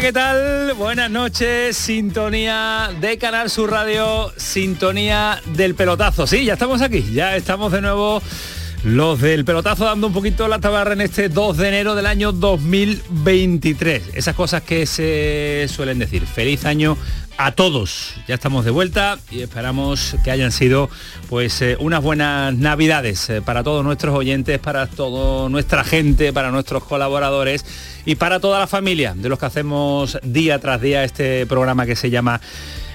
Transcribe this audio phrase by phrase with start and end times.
[0.00, 0.74] ¿Qué tal?
[0.74, 6.24] Buenas noches, sintonía de Canal Sur Radio, sintonía del pelotazo.
[6.24, 8.22] Sí, ya estamos aquí, ya estamos de nuevo
[8.84, 12.30] los del pelotazo dando un poquito la tabarra en este 2 de enero del año
[12.30, 14.10] 2023.
[14.14, 16.24] Esas cosas que se suelen decir.
[16.26, 16.96] Feliz año
[17.38, 18.14] a todos.
[18.26, 20.90] Ya estamos de vuelta y esperamos que hayan sido
[21.28, 26.50] pues eh, unas buenas navidades eh, para todos nuestros oyentes, para toda nuestra gente, para
[26.50, 27.64] nuestros colaboradores
[28.04, 31.94] y para toda la familia de los que hacemos día tras día este programa que
[31.94, 32.40] se llama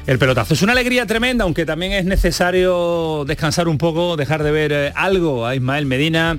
[0.06, 0.54] el pelotazo.
[0.54, 4.92] Es una alegría tremenda, aunque también es necesario descansar un poco, dejar de ver eh,
[4.96, 6.38] algo a Ismael Medina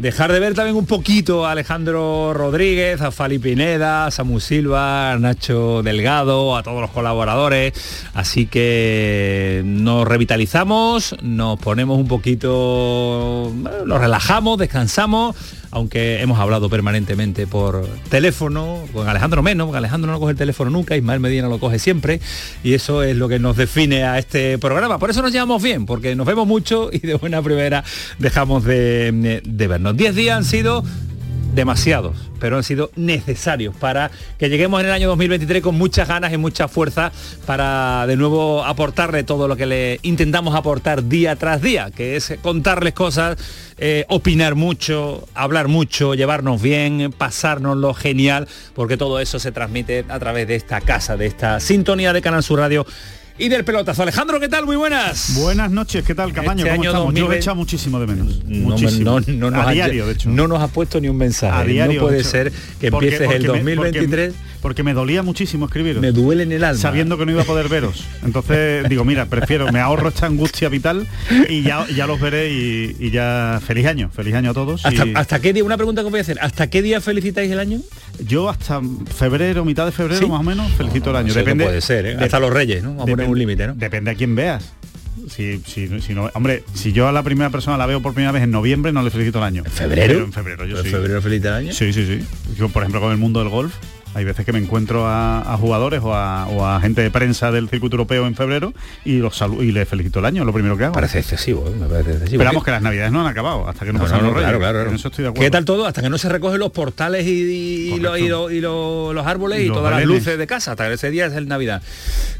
[0.00, 5.12] dejar de ver también un poquito a Alejandro Rodríguez, a Fali Pineda, a Samu Silva,
[5.12, 7.74] a Nacho Delgado, a todos los colaboradores.
[8.14, 13.52] Así que nos revitalizamos, nos ponemos un poquito,
[13.84, 15.36] nos relajamos, descansamos
[15.70, 20.70] aunque hemos hablado permanentemente por teléfono, con Alejandro menos, porque Alejandro no coge el teléfono
[20.70, 22.20] nunca, Ismael Medina lo coge siempre,
[22.62, 24.98] y eso es lo que nos define a este programa.
[24.98, 27.84] Por eso nos llevamos bien, porque nos vemos mucho y de buena primera
[28.18, 29.96] dejamos de, de vernos.
[29.96, 30.84] Diez días han sido
[31.52, 36.32] demasiados, pero han sido necesarios para que lleguemos en el año 2023 con muchas ganas
[36.32, 37.12] y mucha fuerza
[37.46, 42.34] para de nuevo aportarle todo lo que le intentamos aportar día tras día, que es
[42.42, 43.36] contarles cosas,
[43.78, 50.04] eh, opinar mucho, hablar mucho, llevarnos bien, pasarnos lo genial, porque todo eso se transmite
[50.08, 52.86] a través de esta casa, de esta sintonía de Canal Sur Radio
[53.38, 54.02] y del pelotazo.
[54.02, 54.66] Alejandro, ¿qué tal?
[54.66, 55.34] Muy buenas.
[55.34, 56.64] Buenas noches, ¿qué tal, Camaño?
[56.64, 57.14] Este año estamos?
[57.14, 58.44] Yo he echado muchísimo de menos.
[58.44, 59.20] No, muchísimo.
[59.20, 60.28] No, nos a diario, de hecho.
[60.28, 61.60] No nos has puesto ni un mensaje.
[61.60, 64.49] A diario, no puede ser que empieces el 2023 porque
[64.82, 66.00] me dolía muchísimo escribiros.
[66.00, 66.80] Me duele en el alma.
[66.80, 68.04] Sabiendo que no iba a poder veros.
[68.24, 71.06] Entonces digo, mira, prefiero, me ahorro esta angustia vital
[71.48, 74.82] y ya, ya los veré y, ya feliz año, feliz año a todos.
[75.14, 75.64] ¿Hasta, qué día?
[75.64, 76.38] Una pregunta que voy a hacer.
[76.40, 77.80] ¿Hasta qué día felicitáis el año?
[78.26, 78.80] Yo hasta
[79.14, 81.34] febrero, mitad de febrero más o menos, felicito el año.
[81.34, 81.64] depende.
[81.64, 82.16] puede ser, ¿eh?
[82.20, 82.90] hasta los reyes, ¿no?
[82.90, 83.74] Vamos a poner un límite, ¿no?
[83.74, 84.72] Depende a quién veas.
[85.28, 88.32] Si, si, si, no, hombre, si yo a la primera persona la veo por primera
[88.32, 89.62] vez en noviembre, no le felicito el año.
[89.64, 90.24] ¿En febrero?
[90.24, 91.72] en febrero, yo ¿En febrero felicita el año?
[91.72, 92.24] Sí, sí, sí.
[92.56, 93.74] Yo, por ejemplo, con el mundo del golf,
[94.14, 98.26] hay veces que me encuentro a, jugadores o a, gente de prensa del circuito europeo
[98.26, 98.72] en febrero
[99.04, 100.94] y los saludo y les felicito el año, lo primero que hago.
[100.94, 101.72] Parece excesivo, ¿eh?
[101.78, 102.40] me parece excesivo.
[102.40, 104.48] Esperamos que las navidades no han acabado, hasta que no, pasen los reyes.
[104.48, 105.44] Claro, claro, eso estoy de acuerdo.
[105.44, 105.86] ¿Qué tal todo?
[105.86, 110.46] Hasta que no se recogen los portales y, los árboles y, todas las luces de
[110.46, 111.82] casa, hasta que ese día es el Navidad.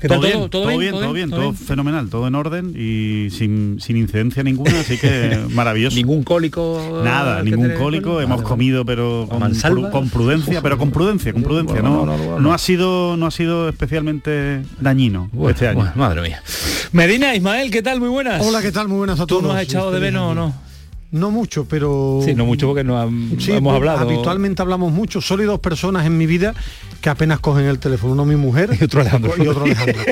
[0.01, 0.49] ¿Qué tal todo?
[0.49, 0.93] ¿Todo, bien?
[0.93, 5.97] Todo bien, todo, fenomenal, todo en orden y sin, incidencia ninguna, así que maravilloso.
[5.97, 7.03] ¿Ningún cólico?
[7.05, 12.53] Nada, ningún cólico, hemos comido pero con, prudencia, pero con prudencia, con prudencia, no no
[12.53, 15.93] ha sido no ha sido especialmente dañino este año.
[15.95, 16.43] madre mía.
[16.93, 18.01] Medina, Ismael, ¿qué tal?
[18.01, 18.45] Muy buenas.
[18.45, 18.89] Hola, ¿qué tal?
[18.89, 19.43] Muy buenas a todos.
[19.43, 20.71] ¿Tú nos has echado de menos o no?
[21.13, 22.21] No mucho, pero...
[22.25, 23.99] Sí, no mucho porque no hemos hablado.
[23.99, 25.21] Habitualmente hablamos mucho.
[25.21, 26.55] Solo hay dos personas en mi vida
[27.01, 28.13] que apenas cogen el teléfono.
[28.13, 29.33] Uno mi mujer y otro Alejandro.
[29.37, 30.03] Y otro Alejandro.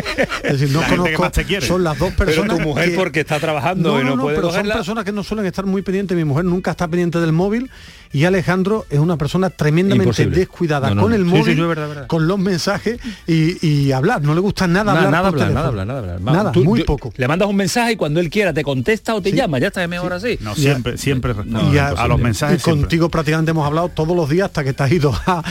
[0.43, 1.31] Es decir, no conozco...
[1.61, 2.49] Son las dos personas...
[2.49, 5.47] Pero tu mujer porque está trabajando y no, puede pero son personas que no suelen
[5.47, 6.17] estar muy pendientes.
[6.17, 7.71] Mi mujer nunca está pendiente del móvil
[8.13, 11.63] y Alejandro es una persona tremendamente descuidada con el móvil,
[12.07, 14.23] con los mensajes y, hablar.
[14.23, 15.11] No le gusta nada, hablar.
[15.11, 16.21] Nada hablar, nada hablar, nada hablar.
[16.21, 17.13] Nada, muy poco.
[17.17, 19.59] Le mandas un mensaje y cuando él quiera te contesta o te llama.
[19.59, 20.39] Ya está mejor así.
[20.41, 21.35] No, siempre, siempre
[21.73, 22.61] y a, los mensajes.
[22.61, 25.43] Y contigo prácticamente hemos hablado todos los días hasta que te has ido a,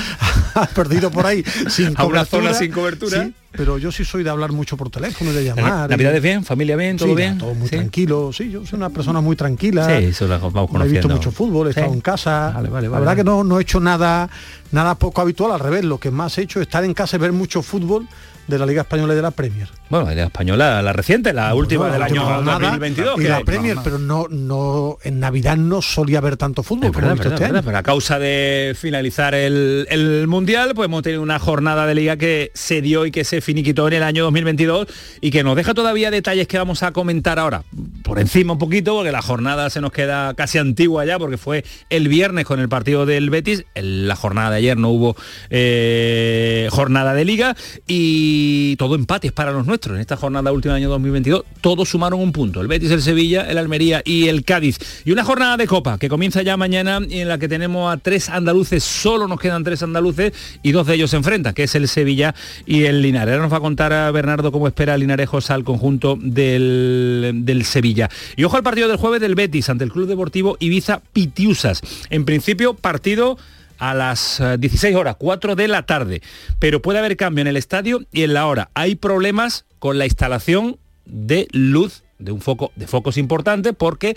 [0.73, 4.51] perdido por ahí sin a una zona sin cobertura pero yo sí soy de hablar
[4.51, 5.89] mucho por teléfono, de llamar.
[5.89, 6.45] ¿Navidades bien?
[6.45, 6.95] ¿Familia bien?
[6.95, 7.39] ¿Todo bien?
[7.39, 8.31] Todo muy tranquilo.
[8.31, 9.85] Sí, yo soy una persona muy tranquila.
[9.87, 12.53] Sí, eso lo vamos He visto mucho fútbol, he estado en casa.
[12.61, 14.29] la verdad que no, no he hecho nada,
[14.71, 15.83] nada poco habitual, al revés.
[15.83, 18.07] Lo que más he hecho es estar en casa y ver mucho fútbol
[18.47, 19.67] de la Liga Española y de la Premier.
[19.89, 23.21] Bueno, la Liga Española, la reciente, la última del año 2022.
[23.21, 26.87] Y la Premier, pero no, no, en Navidad no solía haber tanto fútbol.
[26.87, 27.29] este
[27.63, 32.17] pero a causa de finalizar el, el, Mundial, pues hemos tenido una jornada de Liga
[32.17, 34.87] que se dio y que se finiquitó en el año 2022
[35.21, 37.63] y que nos deja todavía detalles que vamos a comentar ahora.
[38.03, 41.63] por encima un poquito, porque la jornada se nos queda casi antigua ya, porque fue
[41.89, 45.15] el viernes con el partido del Betis, en la jornada de ayer no hubo
[45.49, 47.55] eh, jornada de liga
[47.87, 48.36] y
[48.77, 49.95] todo empates para los nuestros.
[49.95, 52.61] En esta jornada última año 2022, todos sumaron un punto.
[52.61, 54.79] El Betis, el Sevilla, el Almería y el Cádiz.
[55.05, 57.97] Y una jornada de Copa que comienza ya mañana y en la que tenemos a
[57.97, 61.75] tres andaluces, solo nos quedan tres andaluces y dos de ellos se enfrentan, que es
[61.75, 62.35] el Sevilla
[62.65, 63.33] y el Linares.
[63.33, 68.09] Ahora nos va a contar a Bernardo cómo espera Linarejos al conjunto del, del Sevilla.
[68.35, 71.81] Y ojo al partido del jueves del Betis ante el Club Deportivo Ibiza Pitiusas.
[72.09, 73.37] En principio, partido
[73.77, 76.21] a las 16 eh, horas, 4 de la tarde.
[76.59, 78.69] Pero puede haber cambio en el estadio y en la hora.
[78.73, 84.15] Hay problemas con la instalación de luz de un foco de focos importantes porque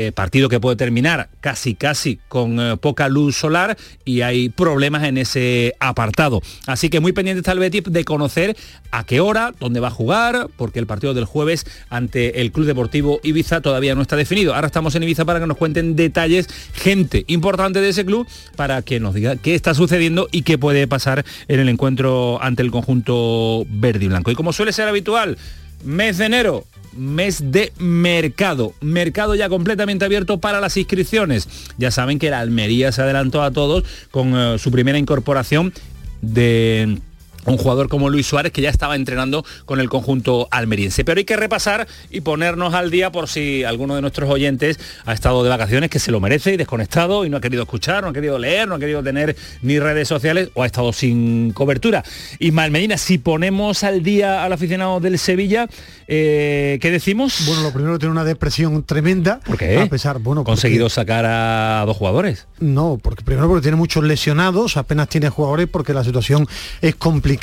[0.00, 5.02] eh, partido que puede terminar casi casi con eh, poca luz solar y hay problemas
[5.02, 6.40] en ese apartado.
[6.66, 8.56] Así que muy pendiente está el Betis de conocer
[8.92, 12.66] a qué hora, dónde va a jugar, porque el partido del jueves ante el Club
[12.66, 14.54] Deportivo Ibiza todavía no está definido.
[14.54, 18.82] Ahora estamos en Ibiza para que nos cuenten detalles, gente importante de ese club, para
[18.82, 22.70] que nos diga qué está sucediendo y qué puede pasar en el encuentro ante el
[22.70, 24.30] conjunto verde y blanco.
[24.30, 25.38] Y como suele ser habitual,
[25.82, 26.64] mes de enero,
[26.98, 28.74] mes de mercado.
[28.80, 31.48] Mercado ya completamente abierto para las inscripciones.
[31.78, 35.72] Ya saben que la Almería se adelantó a todos con eh, su primera incorporación
[36.20, 36.98] de
[37.44, 41.04] un jugador como Luis Suárez que ya estaba entrenando con el conjunto almeriense.
[41.04, 45.12] Pero hay que repasar y ponernos al día por si alguno de nuestros oyentes ha
[45.12, 48.10] estado de vacaciones, que se lo merece y desconectado y no ha querido escuchar, no
[48.10, 52.04] ha querido leer, no ha querido tener ni redes sociales o ha estado sin cobertura.
[52.38, 55.68] Ismael Medina, si ponemos al día al aficionado del Sevilla,
[56.06, 57.44] eh, ¿qué decimos?
[57.46, 59.40] Bueno, lo primero tiene una depresión tremenda.
[59.40, 59.78] ¿Por qué?
[59.78, 62.46] A pesar, bueno, conseguido sacar a dos jugadores.
[62.60, 66.46] No, porque primero porque tiene muchos lesionados, apenas tiene jugadores porque la situación
[66.80, 67.37] es complicada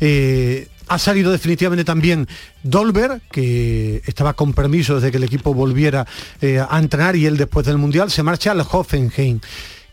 [0.00, 2.26] eh, ha salido definitivamente también
[2.62, 6.06] Dolber, que estaba con permiso desde que el equipo volviera
[6.40, 9.40] eh, a entrenar y él después del Mundial se marcha al Hoffenheim.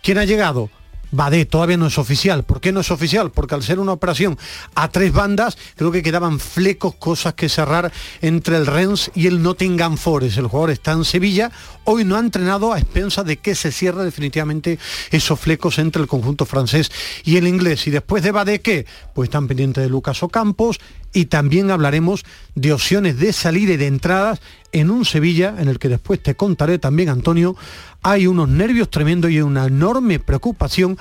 [0.01, 0.69] ¿Quién ha llegado?
[1.12, 2.44] Badé todavía no es oficial.
[2.44, 3.31] ¿Por qué no es oficial?
[3.31, 4.38] Porque al ser una operación
[4.75, 9.42] a tres bandas, creo que quedaban flecos, cosas que cerrar entre el Rennes y el
[9.42, 10.38] Nottingham Forest.
[10.38, 11.51] El jugador está en Sevilla,
[11.86, 14.80] hoy no ha entrenado a expensas de que se cierre definitivamente
[15.12, 16.92] esos flecos entre el conjunto francés
[17.24, 17.88] y el inglés.
[17.88, 18.86] Y después de Badé, ¿qué?
[19.13, 20.80] Pues están pendientes de Lucas Ocampos
[21.13, 22.25] y también hablaremos
[22.56, 26.35] de opciones de salida y de entradas en un Sevilla en el que después te
[26.35, 27.55] contaré también, Antonio,
[28.01, 30.97] hay unos nervios tremendos y una enorme preocupación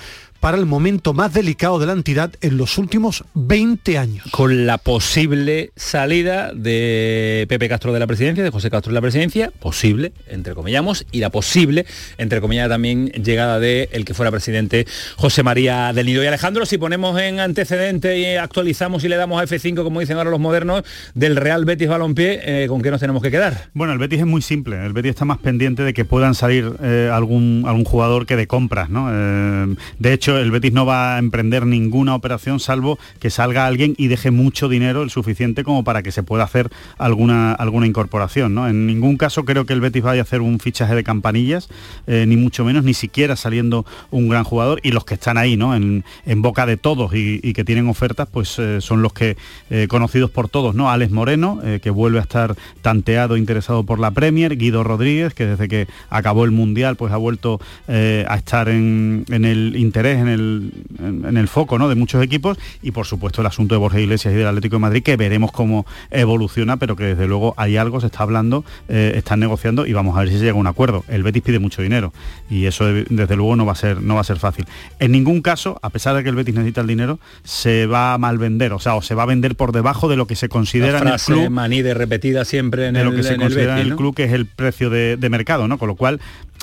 [0.46, 4.26] para el momento más delicado de la entidad en los últimos 20 años.
[4.30, 9.00] Con la posible salida de Pepe Castro de la presidencia, de José Castro de la
[9.00, 11.84] presidencia, posible, entre comillamos, y la posible,
[12.16, 16.22] entre comillas también, llegada de el que fuera presidente José María del Nido.
[16.22, 20.16] Y Alejandro, si ponemos en antecedente y actualizamos y le damos a F5, como dicen
[20.16, 20.84] ahora los modernos,
[21.14, 23.70] del Real Betis Balompié, eh, ¿con qué nos tenemos que quedar?
[23.74, 24.86] Bueno, el Betis es muy simple.
[24.86, 28.46] El Betis está más pendiente de que puedan salir eh, algún, algún jugador que de
[28.46, 29.08] compras, ¿no?
[29.10, 33.94] Eh, de hecho, el Betis no va a emprender ninguna operación salvo que salga alguien
[33.96, 38.54] y deje mucho dinero, el suficiente como para que se pueda hacer alguna, alguna incorporación.
[38.54, 38.68] ¿no?
[38.68, 41.68] En ningún caso creo que el Betis vaya a hacer un fichaje de campanillas,
[42.06, 44.80] eh, ni mucho menos, ni siquiera saliendo un gran jugador.
[44.82, 45.74] Y los que están ahí, ¿no?
[45.74, 46.04] En,
[46.36, 49.36] boca de todos y, que tienen ofertas, pues eh, son los que
[49.70, 50.90] eh, conocidos por todos, ¿no?
[50.90, 55.66] Alex Moreno, que vuelve a estar tanteado, interesado por la Premier, Guido Rodríguez, que desde
[55.66, 60.72] que acabó el Mundial, pues ha vuelto a estar en, en el interés en el,
[60.98, 61.88] en, el foco ¿no?
[61.88, 64.80] de muchos equipos y por supuesto el asunto de Borja Iglesias y del Atlético de
[64.80, 69.12] Madrid que veremos cómo evoluciona, pero que desde luego hay algo, se está hablando, eh,
[69.16, 71.04] están negociando y vamos a ver si se llega a un acuerdo.
[71.08, 72.12] El Betis pide mucho dinero
[72.50, 74.66] y eso desde luego no va a ser, no va a ser fácil.
[74.98, 78.18] En ningún caso, a pesar de que el Betis necesita el dinero, se va a
[78.18, 80.48] mal vender, o sea, o se va a vender por debajo de lo que se
[80.48, 81.50] considera en el club.
[81.50, 84.24] maní de repetida siempre en de el, lo que se considera en el club, que
[84.24, 85.78] es el precio de, de mercado, ¿no?
[85.78, 86.20] Con lo cual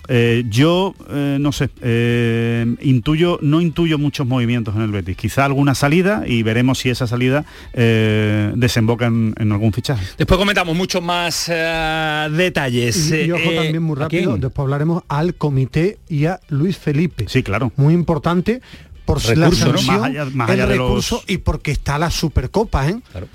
[0.07, 5.15] eh, yo, eh, no sé, eh, intuyo, no intuyo muchos movimientos en el Betis.
[5.15, 10.05] Quizá alguna salida y veremos si esa salida desemboca en, algún fichaje.
[10.17, 13.11] Después comentamos muchos más detalles.
[13.11, 17.25] Y, ojo también muy rápido, después hablaremos al comité y a Luis Felipe.
[17.27, 17.71] Sí, claro.
[17.77, 18.61] Muy importante
[19.05, 22.99] por la sanción, más allá, el recurso y porque está la Supercopa, ¿eh?
[23.11, 23.27] Claro.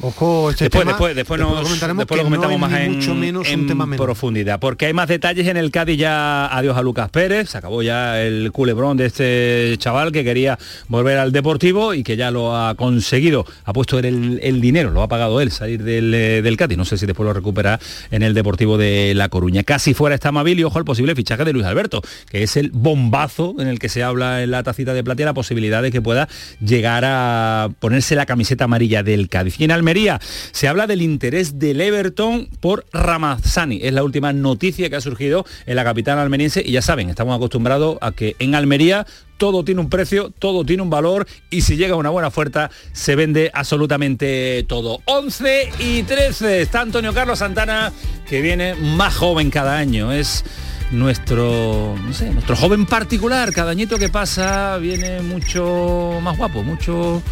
[0.00, 4.92] Ojo, este después, después, después, lo comentamos más en, mucho menos en profundidad, porque hay
[4.92, 6.46] más detalles en el Cádiz ya.
[6.46, 10.58] Adiós a Lucas Pérez, se acabó ya el culebrón de este chaval que quería
[10.88, 15.02] volver al Deportivo y que ya lo ha conseguido, ha puesto el, el dinero, lo
[15.02, 17.78] ha pagado él salir del, eh, del Cádiz, no sé si después lo recupera
[18.10, 19.62] en el Deportivo de La Coruña.
[19.62, 22.70] Casi fuera está Mabil y ojo al posible fichaje de Luis Alberto, que es el
[22.72, 26.02] bombazo en el que se habla en la tacita de platea la posibilidad de que
[26.02, 26.28] pueda
[26.60, 29.60] llegar a ponerse la camiseta amarilla del Cádiz.
[29.60, 30.18] Y en Almería.
[30.52, 33.80] Se habla del interés del Everton por Ramazani.
[33.82, 37.36] Es la última noticia que ha surgido en la capital almeriense y ya saben, estamos
[37.36, 41.76] acostumbrados a que en Almería todo tiene un precio, todo tiene un valor y si
[41.76, 45.02] llega una buena oferta se vende absolutamente todo.
[45.04, 47.92] 11 y 13 está Antonio Carlos Santana
[48.26, 50.12] que viene más joven cada año.
[50.12, 50.46] Es
[50.92, 53.52] nuestro, no sé, nuestro joven particular.
[53.52, 57.22] Cada añito que pasa viene mucho más guapo, mucho...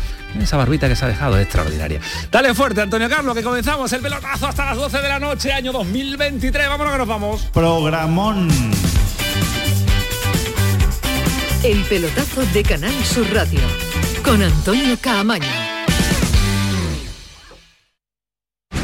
[0.41, 2.01] Esa barbita que se ha dejado es extraordinaria.
[2.31, 5.73] Dale fuerte, Antonio Carlos, que comenzamos el pelotazo hasta las 12 de la noche, año
[5.73, 6.69] 2023.
[6.69, 7.43] Vámonos que nos vamos.
[7.53, 8.49] Programón.
[11.63, 13.61] El pelotazo de Canal Sur Radio
[14.25, 15.72] con Antonio Caamaño.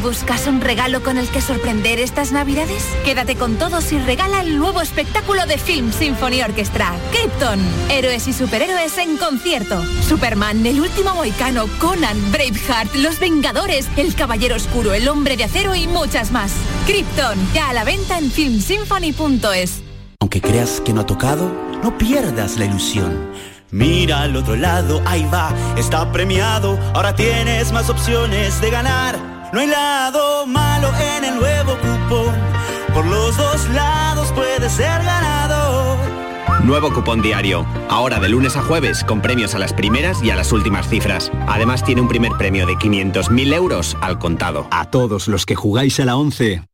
[0.03, 2.85] ¿Buscas un regalo con el que sorprender estas navidades?
[3.05, 7.59] Quédate con todos y regala el nuevo espectáculo de Film Symphony Orchestra, Krypton.
[7.91, 9.83] Héroes y superhéroes en concierto.
[10.09, 15.75] Superman, el último moicano, Conan, Braveheart, Los Vengadores, El Caballero Oscuro, El Hombre de Acero
[15.75, 16.53] y muchas más.
[16.87, 19.83] Krypton, ya a la venta en filmsymphony.es.
[20.21, 21.51] Aunque creas que no ha tocado,
[21.83, 23.33] no pierdas la ilusión.
[23.71, 26.79] Mira al otro lado, ahí va, está premiado.
[26.95, 29.28] Ahora tienes más opciones de ganar.
[29.53, 32.35] No hay lado malo en el nuevo cupón.
[32.93, 35.99] Por los dos lados puedes ser ganador.
[36.65, 37.65] Nuevo cupón diario.
[37.89, 41.33] Ahora de lunes a jueves con premios a las primeras y a las últimas cifras.
[41.47, 44.67] Además tiene un primer premio de 500.000 euros al contado.
[44.71, 46.68] A todos los que jugáis a la 11,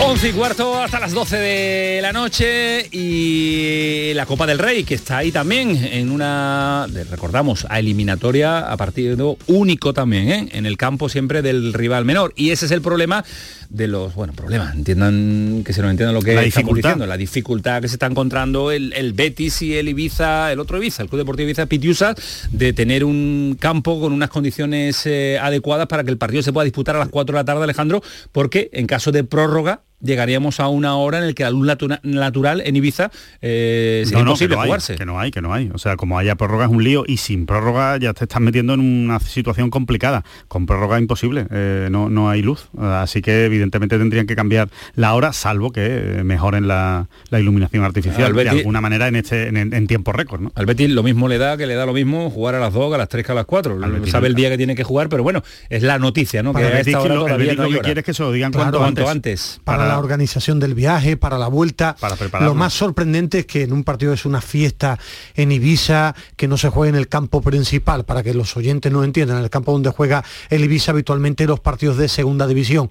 [0.00, 4.94] Once y cuarto hasta las 12 de la noche y la Copa del Rey que
[4.94, 10.48] está ahí también en una, recordamos, a eliminatoria a partido único también, ¿eh?
[10.52, 12.32] en el campo siempre del rival menor.
[12.36, 13.24] Y ese es el problema
[13.68, 17.16] de los, bueno, problemas, entiendan que se nos entienda lo que La estamos diciendo, la
[17.16, 21.08] dificultad que se está encontrando el, el Betis y el Ibiza, el otro Ibiza, el
[21.08, 26.10] Club Deportivo Ibiza Pitiusas, de tener un campo con unas condiciones eh, adecuadas para que
[26.10, 28.02] el partido se pueda disputar a las 4 de la tarde, Alejandro,
[28.32, 32.00] porque en caso de prórroga llegaríamos a una hora en el que la luz natura-
[32.02, 33.10] natural en Ibiza
[33.42, 34.94] eh, sería No, no, que imposible hay, jugarse.
[34.96, 35.70] que no hay, que no hay.
[35.74, 38.74] O sea, como haya prórroga es un lío y sin prórroga ya te estás metiendo
[38.74, 40.24] en una situación complicada.
[40.48, 42.68] Con prórroga imposible, eh, no, no hay luz.
[42.78, 45.86] Así que evidentemente tendrían que cambiar la hora, salvo que
[46.20, 50.12] eh, mejoren la, la iluminación artificial Al de alguna manera en este en, en tiempo
[50.12, 50.40] récord.
[50.40, 50.52] ¿no?
[50.54, 52.94] Al Betis lo mismo le da que le da lo mismo jugar a las 2,
[52.94, 53.78] a las 3 que a las 4.
[53.82, 56.52] Al Betis Sabe el día que tiene que jugar, pero bueno, es la noticia, ¿no?
[56.52, 58.52] Para que a esta hora lo, el Betis que quiere es que se lo digan
[58.52, 59.08] Claro, cuanto, antes.
[59.08, 59.60] antes.
[59.64, 61.96] para, Para- la organización del viaje, para la vuelta.
[61.98, 62.52] Para prepararlo.
[62.52, 64.98] Lo más sorprendente es que en un partido es una fiesta
[65.34, 69.04] en Ibiza, que no se juegue en el campo principal, para que los oyentes no
[69.04, 72.88] entiendan, en el campo donde juega el Ibiza habitualmente los partidos de segunda división,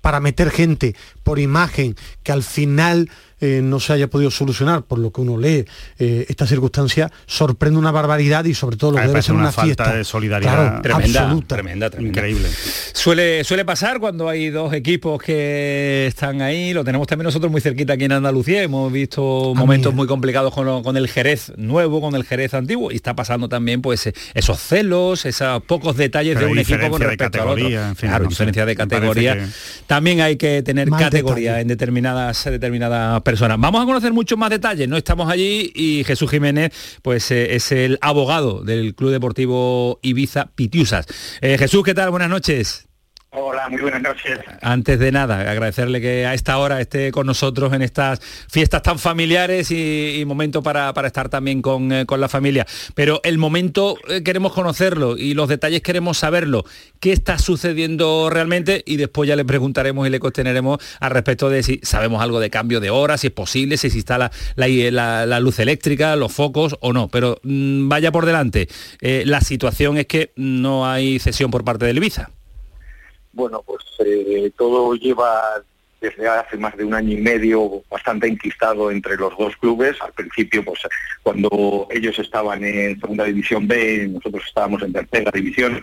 [0.00, 3.10] para meter gente por imagen que al final
[3.40, 5.64] eh, no se haya podido solucionar por lo que uno lee
[5.98, 9.42] eh, esta circunstancia, sorprende una barbaridad y sobre todo lo A que debe ser una
[9.44, 11.54] una, falta fiesta de solidaridad Claro, Tremenda, absoluta.
[11.56, 12.18] tremenda, tremenda.
[12.20, 12.48] Increíble.
[12.92, 17.60] Suele, suele pasar cuando hay dos equipos que están ahí, lo tenemos también nosotros muy
[17.60, 21.52] cerquita aquí en Andalucía, hemos visto momentos mí- muy complicados con, lo- con el Jerez
[21.56, 25.96] nuevo, con el Jerez antiguo, y está pasando también pues eh, esos celos, esos pocos
[25.96, 27.54] detalles Pero de un equipo con respecto al otro.
[27.54, 29.34] categoría, en fin, claro, no sé, diferencia de categoría.
[29.36, 29.46] que-
[29.86, 31.62] También hay que tener Más categoría detalle.
[31.62, 33.60] en determinadas, determinadas personas.
[33.60, 37.70] Vamos a conocer muchos más detalles, no estamos allí y Jesús Jiménez pues eh, es
[37.70, 41.06] el abogado del Club Deportivo Ibiza Pitiusas.
[41.40, 42.10] Eh, Jesús, ¿qué tal?
[42.10, 42.89] Buenas noches.
[43.32, 44.40] Hola, muy buenas noches.
[44.60, 48.18] Antes de nada, agradecerle que a esta hora esté con nosotros en estas
[48.50, 52.66] fiestas tan familiares y, momento para, estar también con, eh, con la familia.
[52.96, 56.64] Pero el momento eh, queremos conocerlo y los detalles queremos saberlo.
[56.98, 58.82] ¿Qué está sucediendo realmente?
[58.84, 62.50] Y después ya le preguntaremos y le cuestionaremos al respecto de si sabemos algo de
[62.50, 66.32] cambio de hora, si es posible, si se instala la, la- la luz eléctrica, los
[66.32, 67.06] focos o no.
[67.06, 68.66] Pero mm, vaya por delante.
[69.00, 72.30] Eh, la situación es que no hay cesión por parte del Ibiza.
[73.32, 75.62] Bueno, pues eh, todo lleva
[76.00, 80.00] desde hace más de un año y medio bastante enquistado entre los dos clubes.
[80.00, 80.80] Al principio, pues
[81.22, 85.82] cuando ellos estaban en segunda división B, nosotros estábamos en tercera división,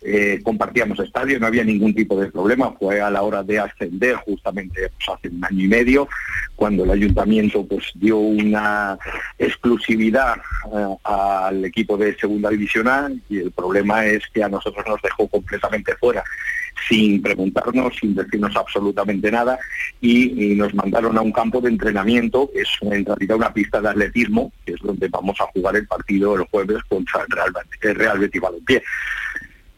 [0.00, 4.14] eh, compartíamos estadio, no había ningún tipo de problema, fue a la hora de ascender
[4.16, 6.08] justamente pues, hace un año y medio,
[6.54, 8.96] cuando el ayuntamiento pues dio una
[9.38, 10.36] exclusividad
[10.72, 15.28] eh, al equipo de segunda divisional y el problema es que a nosotros nos dejó
[15.28, 16.22] completamente fuera
[16.88, 19.58] sin preguntarnos, sin decirnos absolutamente nada,
[20.00, 23.88] y, nos mandaron a un campo de entrenamiento, que es en realidad una pista de
[23.88, 27.94] atletismo, que es donde vamos a jugar el partido el jueves contra el Real, el
[27.94, 28.82] Real Betis Balompié.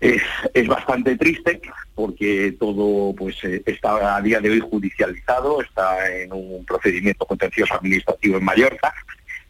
[0.00, 0.22] Es,
[0.54, 1.60] es, bastante triste
[1.94, 7.74] porque todo pues eh, está a día de hoy judicializado, está en un procedimiento contencioso
[7.74, 8.94] administrativo en Mallorca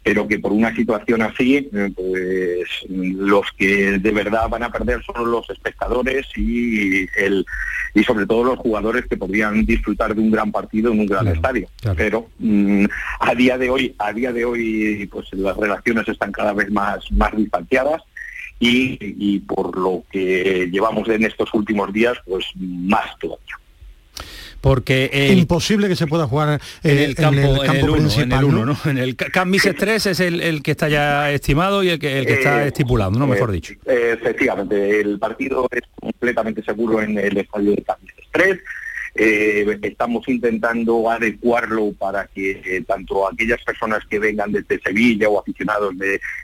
[0.02, 5.02] pero que por una situación así, eh, pues los que de verdad van a perder
[5.04, 7.44] son los espectadores y el
[7.92, 11.26] y sobre todo los jugadores que podrían disfrutar de un gran partido en un gran
[11.26, 11.68] estadio.
[11.96, 12.84] Pero mm,
[13.18, 17.10] a día de hoy, a día de hoy, pues las relaciones están cada vez más,
[17.10, 18.02] más distanciadas.
[18.62, 23.56] Y, y por lo que llevamos en estos últimos días, pues más todavía
[24.60, 28.76] porque imposible que se pueda jugar en el campo, en el principal, en el ¿no?
[28.84, 32.34] En el Camis 3 es el, que está ya estimado y el que, el que
[32.34, 33.26] está eh, estipulado, ¿no?
[33.26, 33.74] Mejor dicho.
[33.84, 38.58] Efectivamente, el partido es completamente seguro en el estadio de Camis 3.
[39.14, 45.40] Eh, estamos intentando adecuarlo para que eh, tanto aquellas personas que vengan desde Sevilla o
[45.40, 45.94] aficionados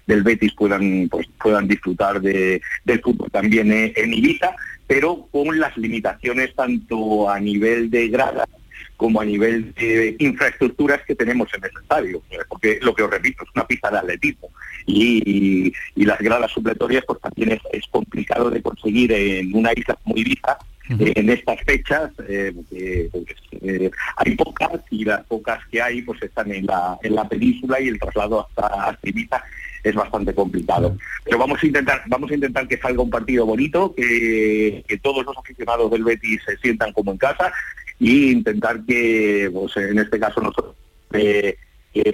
[0.07, 4.55] del Betis puedan pues, puedan disfrutar de, del fútbol también en Ibiza
[4.87, 8.49] pero con las limitaciones tanto a nivel de grada
[8.97, 13.45] como a nivel de infraestructuras que tenemos en el estadio, porque lo que os repito
[13.45, 14.51] es una pista de atletismo.
[14.87, 20.57] Y, las gradas supletorias pues también es, complicado de conseguir en una isla muy Ibiza,
[20.89, 23.25] en estas fechas eh, pues,
[23.61, 27.81] eh, hay pocas y las pocas que hay pues están en la, en la península
[27.81, 29.43] y el traslado hasta, hasta Ibiza
[29.89, 30.97] es bastante complicado.
[31.25, 35.37] Pero vamos a intentar, vamos a intentar que salga un partido bonito, que, todos los
[35.37, 37.53] aficionados del Betis se sientan como en casa
[38.01, 40.75] e intentar que, pues, en este caso nosotros
[41.13, 41.57] eh,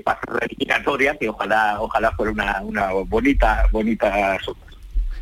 [0.05, 4.39] pasar la eliminatoria, que ojalá, ojalá fuera una, una bonita, bonita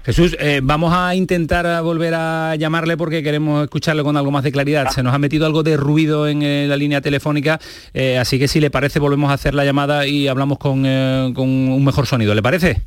[0.04, 4.50] Jesús, eh, vamos a intentar volver a llamarle porque queremos escucharle con algo más de
[4.50, 4.88] claridad.
[4.90, 7.60] Se nos ha metido algo de ruido en eh, la línea telefónica,
[7.92, 10.82] eh, así que si le parece volvemos a hacer la llamada y hablamos con,
[11.34, 12.34] con un mejor sonido.
[12.34, 12.82] ¿Le parece?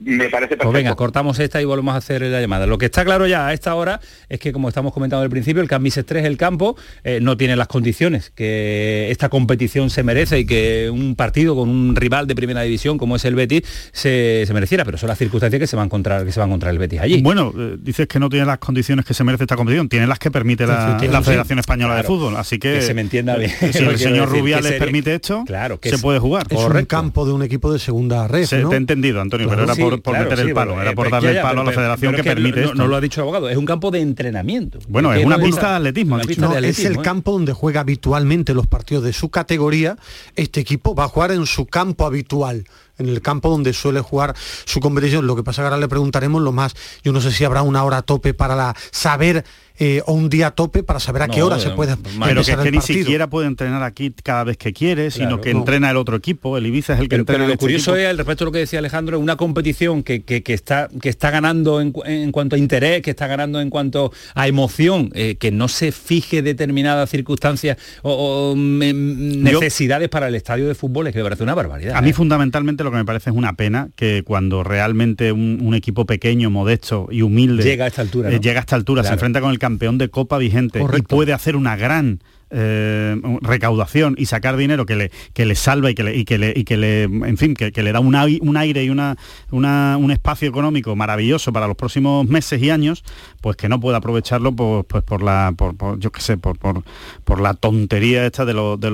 [0.00, 0.64] Me parece perfecto.
[0.64, 2.66] Pues venga, cortamos esta y volvemos a hacer la llamada.
[2.66, 5.62] Lo que está claro ya a esta hora es que, como estamos comentando al principio,
[5.62, 10.40] el Camis 3, el campo, eh, no tiene las condiciones que esta competición se merece
[10.40, 14.46] y que un partido con un rival de primera división como es el Betis se,
[14.52, 16.72] mereciera, pero son las circunstancias que se va a encontrar, que se va a encontrar
[16.72, 17.22] el Betis allí.
[17.22, 20.18] Bueno, eh, dices que no tiene las condiciones que se merece esta competición, tiene las
[20.18, 23.50] que permite la, Federación Española de Fútbol, así que, se me entienda bien.
[23.72, 26.46] Si el señor Rubia les permite esto, claro, que se puede jugar.
[26.50, 28.46] Es un campo de un equipo de segunda red.
[28.46, 31.60] Te he entendido, Antonio, pero era por, meter el palo, era por darle el palo
[31.62, 33.90] a la federación que, permite no, no, lo ha dicho el abogado, es un campo
[33.90, 34.78] de entrenamiento.
[34.88, 36.18] Bueno, es una pista de atletismo.
[36.18, 37.02] es el ¿eh?
[37.02, 39.96] campo donde juega habitualmente los partidos de su categoría.
[40.34, 42.64] Este equipo va a jugar en su campo habitual
[42.98, 45.26] en el campo donde suele jugar su competición.
[45.26, 47.84] Lo que pasa que ahora le preguntaremos lo más, yo no sé si habrá una
[47.84, 49.44] hora tope para la, saber
[49.78, 52.56] eh, o un día tope para saber a qué hora se puede pero que, es
[52.56, 56.16] que ni siquiera puede entrenar aquí cada vez que quiere sino que entrena el otro
[56.16, 56.56] equipo.
[56.56, 58.52] El Ibiza es el que entrena pero lo este curioso es al respecto de lo
[58.52, 61.92] que decía Alejandro una competición que, está que está ganando en,
[62.32, 66.40] cuanto a interés que está ganando en cuanto a emoción eh, que no se fije
[66.40, 71.96] determinadas circunstancias o, necesidades para el estadio de fútbol es que me parece una barbaridad
[71.96, 72.14] a mí ¿eh?
[72.14, 77.08] fundamentalmente lo que me parece es una pena que cuando realmente un, equipo pequeño modesto
[77.10, 79.98] y humilde llega a esta altura llega a esta altura se enfrenta con el campeón
[79.98, 85.10] de Copa vigente y puede hacer una gran eh, recaudación y sacar dinero que le,
[85.32, 87.70] que le salva y que le, y que le, y que le en fin, que,
[87.82, 88.14] le da un,
[88.56, 89.16] aire y una,
[89.50, 93.04] un espacio económico maravilloso para los próximos meses y años,
[93.40, 96.82] pues que no puede aprovecharlo por, pues por la, por, yo qué sé, por, por,
[97.24, 98.90] por, la tontería esta de, los de,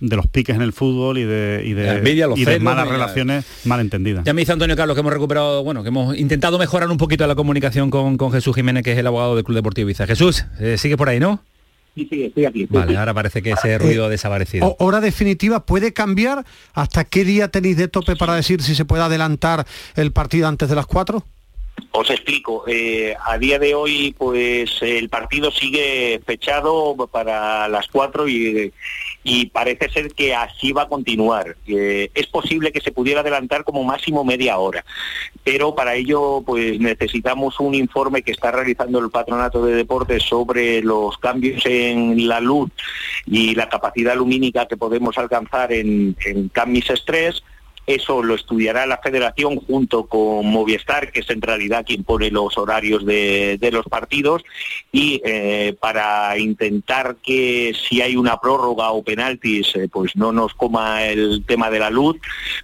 [0.00, 4.24] de, los piques en el fútbol y de, y de, malas relaciones mal entendidas.
[4.24, 7.26] Ya me dice Antonio Carlos que hemos recuperado, bueno, que hemos intentado mejorar un poquito
[7.26, 10.06] la comunicación con, con Jesús Jiménez, que es el abogado del Club Deportivo Ibiza.
[10.06, 11.42] Jesús, eh, sigue por ahí, ¿no?
[12.70, 14.76] Vale, ahora parece que ese ruido ha desaparecido.
[14.78, 16.44] ¿Hora definitiva puede cambiar?
[16.74, 20.68] ¿Hasta qué día tenéis de tope para decir si se puede adelantar el partido antes
[20.68, 21.24] de las 4?
[21.92, 22.64] Os explico.
[22.66, 28.72] Eh, a día de hoy, pues el partido sigue fechado para las 4 y,
[29.28, 31.56] y parece ser que así va a continuar.
[31.66, 34.84] es posible que se pudiera adelantar como máximo media hora,
[35.44, 40.80] pero para ello pues necesitamos un informe que está realizando el Patronato de Deportes sobre
[40.80, 42.70] los cambios en la luz
[43.26, 46.88] y la capacidad lumínica que podemos alcanzar en, en Camis
[47.88, 52.58] eso lo estudiará la federación junto con Movistar, que es en realidad quien pone los
[52.58, 54.44] horarios de, los partidos,
[54.92, 60.52] y eh, para intentar que si hay una prórroga o penaltis, eh, pues no nos
[60.52, 62.16] coma el tema de la luz,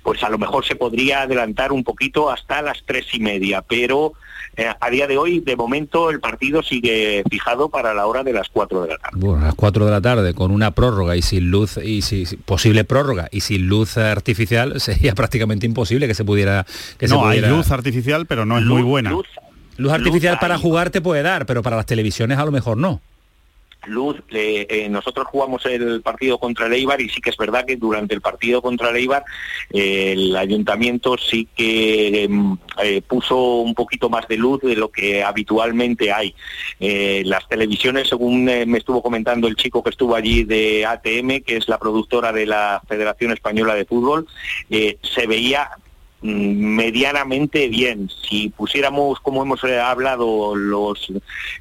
[0.02, 4.12] pues a lo mejor se podría adelantar un poquito hasta las tres y media, pero
[4.56, 8.32] eh, a día de hoy, de momento, el partido sigue fijado para la hora de
[8.32, 9.18] las 4 de la tarde.
[9.18, 12.24] Bueno, a las 4 de la tarde, con una prórroga y sin luz, y si,
[12.44, 16.66] posible prórroga y sin luz artificial, sería prácticamente imposible que se pudiera...
[16.98, 19.10] Que no, se hay luz artificial, pero no es muy buena.
[19.76, 23.00] Luz, artificial para jugar te puede dar, pero para las televisiones a lo mejor no.
[23.86, 27.76] Luz, eh, nosotros jugamos el partido contra el Eibar y sí que es verdad que
[27.76, 29.24] durante el partido contra el Eibar
[29.70, 34.90] eh, el ayuntamiento sí que em, eh, puso un poquito más de luz de lo
[34.90, 36.34] que habitualmente hay.
[36.78, 41.68] las televisiones, según me estuvo comentando el chico que estuvo allí de ATM, que es
[41.68, 44.26] la productora de la Federación Española de Fútbol,
[44.68, 45.70] se veía
[46.24, 48.10] medianamente bien.
[48.28, 51.12] Si pusiéramos, como hemos eh, hablado, los,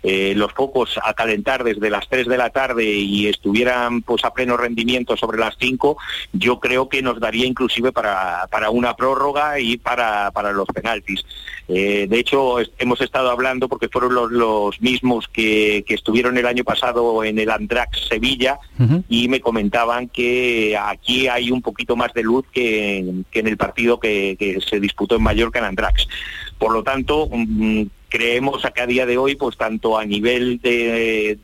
[0.03, 4.33] eh, los focos a calentar desde las 3 de la tarde y estuvieran pues a
[4.33, 5.97] pleno rendimiento sobre las 5,
[6.31, 11.25] yo creo que nos daría inclusive para, para una prórroga y para, para los penaltis.
[11.67, 17.23] Eh, de hecho, hemos estado hablando porque fueron los, mismos que, estuvieron el año pasado
[17.23, 18.59] en el Andrax Sevilla
[19.07, 23.99] y me comentaban que aquí hay un poquito más de luz que, en el partido
[23.99, 26.07] que, se disputó en Mallorca en Andrax.
[26.57, 30.59] Por lo tanto, mm, creemos a que a día de hoy, pues tanto a nivel
[30.61, 31.39] de,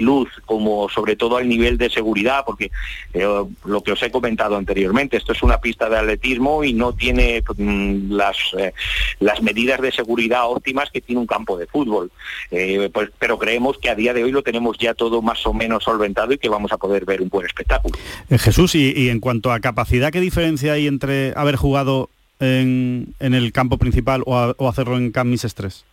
[0.00, 2.72] luz como sobre todo al nivel de seguridad, porque
[3.14, 6.94] eh, lo que os he comentado anteriormente, esto es una pista de atletismo y no
[6.94, 8.72] tiene mm, las, eh,
[9.20, 12.10] las medidas de seguridad óptimas que tiene un campo de fútbol.
[12.50, 15.54] Eh, pues, pero creemos que a día de hoy lo tenemos ya todo más o
[15.54, 17.96] menos solventado y que vamos a poder ver un buen espectáculo.
[18.28, 23.78] Jesús, y, en cuanto a capacidad, ¿qué diferencia hay entre haber jugado en, el campo
[23.78, 25.84] principal o, hacerlo en Camis Estrés?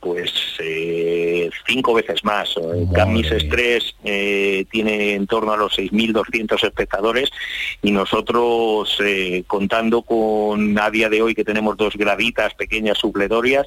[0.00, 2.54] Pues eh, cinco veces más.
[2.94, 7.30] Camis Estrés eh, tiene en torno a los 6.200 espectadores
[7.82, 13.66] y nosotros, eh, contando con a día de hoy que tenemos dos graditas pequeñas supletorias,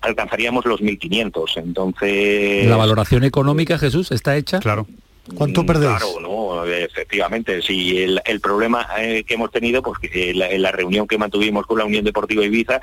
[0.00, 1.56] alcanzaríamos los 1.500.
[1.56, 2.66] Entonces...
[2.66, 4.60] ¿La valoración económica, Jesús, está hecha?
[4.60, 4.86] Claro.
[5.34, 5.96] ¿Cuánto mm, perdéis?
[5.96, 7.60] Claro, no, efectivamente.
[7.62, 11.78] Sí, el, problema eh, que hemos tenido, pues que en la, reunión que mantuvimos con
[11.78, 12.80] la Unión Deportiva Ibiza,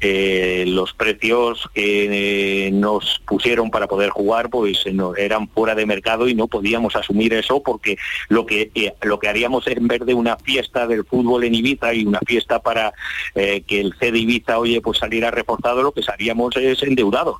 [0.00, 4.84] eh, los precios que eh, nos pusieron para poder jugar, pues
[5.16, 7.96] eran fuera de mercado y no podíamos asumir eso porque
[8.28, 8.70] lo que
[9.02, 12.60] lo que haríamos en vez de una fiesta del fútbol en Ibiza y una fiesta
[12.60, 12.92] para
[13.34, 17.36] que el C de Ibiza, oye, pues saliera reforzado, lo que haríamos es endeudados.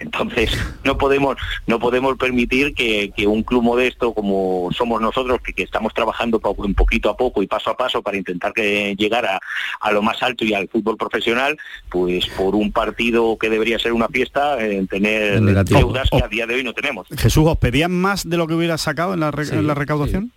[0.00, 0.50] Entonces,
[0.84, 6.40] no podemos, no podemos permitir que, un club modesto como somos nosotros, que, estamos trabajando
[6.56, 10.22] un poquito a poco y paso a paso para intentar que llegar a, lo más
[10.22, 11.56] alto y al fútbol profesional,
[11.88, 16.46] pues por un partido que debería ser una fiesta, en tener deudas que a día
[16.46, 17.08] de hoy no tenemos.
[17.16, 20.32] Jesús, ¿os pedían más de lo que hubiera sacado en la, recaudación?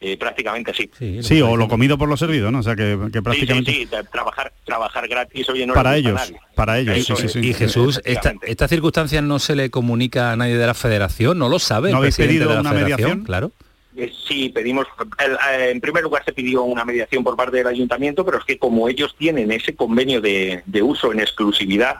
[0.00, 1.22] Eh, prácticamente sí.
[1.22, 2.60] Sí, o lo comido por lo servido, ¿no?
[2.60, 3.72] O sea, que, prácticamente...
[3.72, 8.68] Sí, sí, trabajar, trabajar gratis, oye, no Para ellos, para ellos, Y Jesús, esta, esta
[8.68, 11.90] circunstancia no se le comunica a nadie de la federación, no lo sabe.
[11.90, 13.24] ¿No habéis pedido una mediación?
[13.24, 13.50] Claro.
[13.96, 14.86] Eh, sí, pedimos,
[15.18, 18.56] eh, en primer lugar se pidió una mediación por parte del ayuntamiento, pero es que
[18.56, 21.96] como ellos tienen ese convenio de, uso en exclusividad,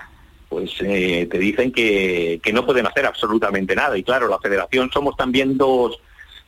[0.48, 3.98] pues te dicen que, que, no pueden hacer absolutamente nada.
[3.98, 5.98] Y claro, la federación somos también dos,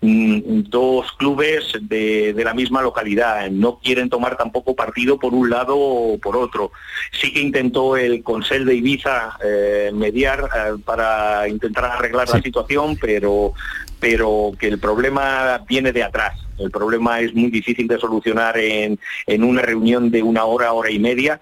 [0.02, 3.50] dos clubes de, la misma localidad.
[3.50, 6.72] No quieren tomar tampoco partido por un lado o por otro.
[7.12, 12.96] Sí que intentó el Consell de Ibiza eh, mediar eh, para intentar arreglar la situación,
[13.00, 13.52] pero,
[13.98, 16.38] pero que el problema viene de atrás.
[16.58, 20.90] El problema es muy difícil de solucionar en, en una reunión de una hora, hora
[20.90, 21.40] y media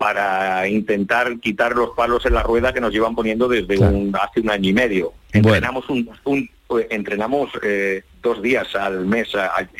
[0.00, 4.50] para intentar quitar los palos en la rueda que nos llevan poniendo desde hace un
[4.50, 5.12] año y medio.
[5.30, 9.26] Entrenamos un, pues, entrenamos eh, dos días al mes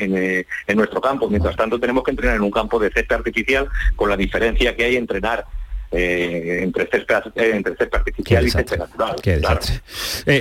[0.00, 1.30] eh, en, nuestro campo.
[1.30, 4.86] Mientras tanto tenemos que entrenar en un campo de césped artificial con la diferencia que
[4.86, 5.44] hay entrenar
[5.92, 9.16] eh, entre, césped, entre artificial y césped natural.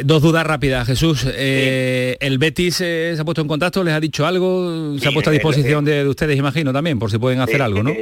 [0.05, 1.23] dos dudas rápidas, Jesús.
[1.35, 3.83] ¿El Betis se ha puesto en contacto?
[3.83, 4.97] ¿Les ha dicho algo?
[4.97, 7.93] ¿Se ha puesto a disposición de, ustedes, imagino, también, por si pueden hacer algo, no?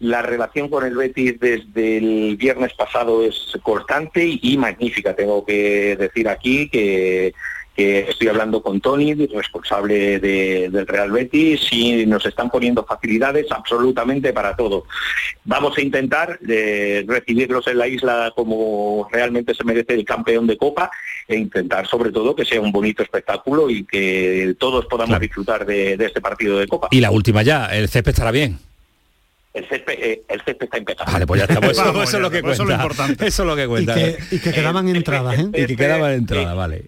[0.00, 5.14] la relación con el Betis desde el viernes pasado es constante y magnífica.
[5.14, 7.34] Tengo que decir aquí que
[7.80, 14.56] estoy hablando con Tony, responsable del Real Betis, y nos están poniendo facilidades absolutamente para
[14.56, 14.84] todo.
[15.44, 20.56] Vamos a intentar eh, recibirlos en la isla como realmente se merece el campeón de
[20.56, 20.90] Copa
[21.26, 25.94] e intentar sobre todo que sea un bonito espectáculo y que todos podamos disfrutar de,
[25.94, 26.88] este partido de Copa.
[26.90, 28.58] Y la última ya, el césped estará bien.
[29.54, 31.12] el césped, eh, el césped está impecable.
[31.12, 31.60] Vale, pues ya está.
[31.60, 32.52] Pues eso, eso es lo que cuenta.
[32.52, 33.26] Eso es lo importante.
[33.26, 33.94] Eso es lo que Y cuenta.
[33.94, 35.46] que, y que quedaban entradas, ¿eh?
[35.54, 36.84] Y que quedaba entrada, vale.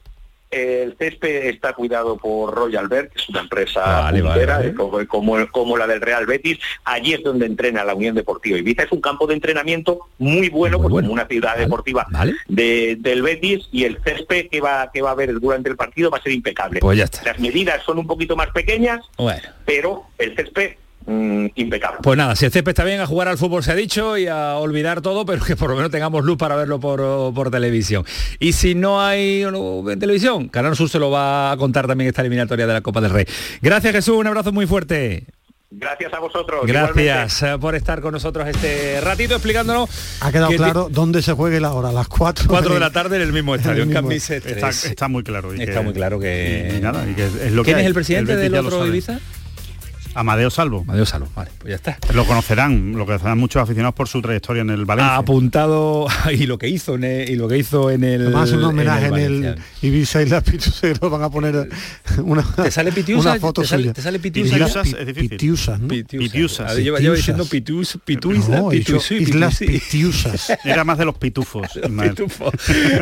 [0.53, 5.07] El césped está cuidado por Royal Berg, que es una empresa Vale, vale, puntera, vale.
[5.51, 6.59] como, la del Real Betis.
[6.85, 8.83] Allí es donde entrena la Unión Deportiva Ibiza.
[8.83, 11.09] Es un campo de entrenamiento muy bueno, Muy pues bueno.
[11.09, 12.07] como una ciudad deportiva
[12.49, 16.11] de- del Betis y el césped que va, que va a haber durante el partido
[16.11, 16.81] va a ser impecable.
[16.81, 17.23] Pues ya está.
[17.25, 19.41] Las medidas son un poquito más pequeñas, Bueno.
[19.65, 20.75] pero el césped
[21.07, 21.99] mm, impecable.
[22.03, 24.27] Pues nada, si el césped está bien a jugar al fútbol se ha dicho y
[24.27, 28.05] a olvidar todo, pero que por lo menos tengamos luz para verlo por, por televisión.
[28.38, 32.09] Y si no hay no, en televisión, Canal Sur se lo va a contar también
[32.09, 33.27] esta eliminatoria de la Copa del Rey.
[33.61, 35.25] Gracias Jesús, un abrazo muy fuerte.
[35.75, 36.67] Gracias a vosotros.
[36.67, 39.88] Gracias eh, por estar con nosotros este ratito explicándonos.
[40.21, 42.45] Ha quedado que claro dónde se juegue la hora, las 4.
[42.47, 43.91] 4 de la tarde en el mismo estadio, en.
[43.91, 44.85] Cambises Está, 3.
[44.85, 45.55] está muy claro.
[45.55, 46.75] y Está que- muy claro que...
[46.77, 47.87] y nada, y que es lo que ¿Quién es hay.
[47.87, 48.87] el presidente Betis del otro.
[48.87, 49.19] Ibiza?
[50.14, 50.81] Amadeo Salvo.
[50.83, 51.98] Amadeo Salvo, vale, pues ya está.
[52.14, 55.16] Lo conocerán, lo conocerán muchos aficionados por su trayectoria en el Ha Valencia.
[55.16, 58.64] apuntado y lo que hizo en el, y lo que hizo en el Además un
[58.64, 59.64] homenaje en el, Valencia.
[59.83, 61.68] Ibiza y la Pitusero van a poner
[62.22, 63.31] una, ¿Te sale Pitiusa?
[63.33, 63.92] una foto ¿Te sale- suya.
[63.94, 64.55] te sale Pitiusa?
[64.57, 65.31] Pitiusas Pi- es difícil.
[65.31, 65.88] Pitiusas, ¿no?
[65.88, 66.22] Pitiusa.
[66.33, 66.83] Pitiusa, A ver, sí.
[66.83, 67.16] lleva, lleva Pitiusas.
[67.37, 69.66] diciendo Pitus, Pituisa, No, Islas Pitusí.
[69.66, 70.53] Pitiusas.
[70.64, 71.66] Era más de los pitufos.
[71.83, 72.11] Ismael.
[72.11, 72.51] Pitufo.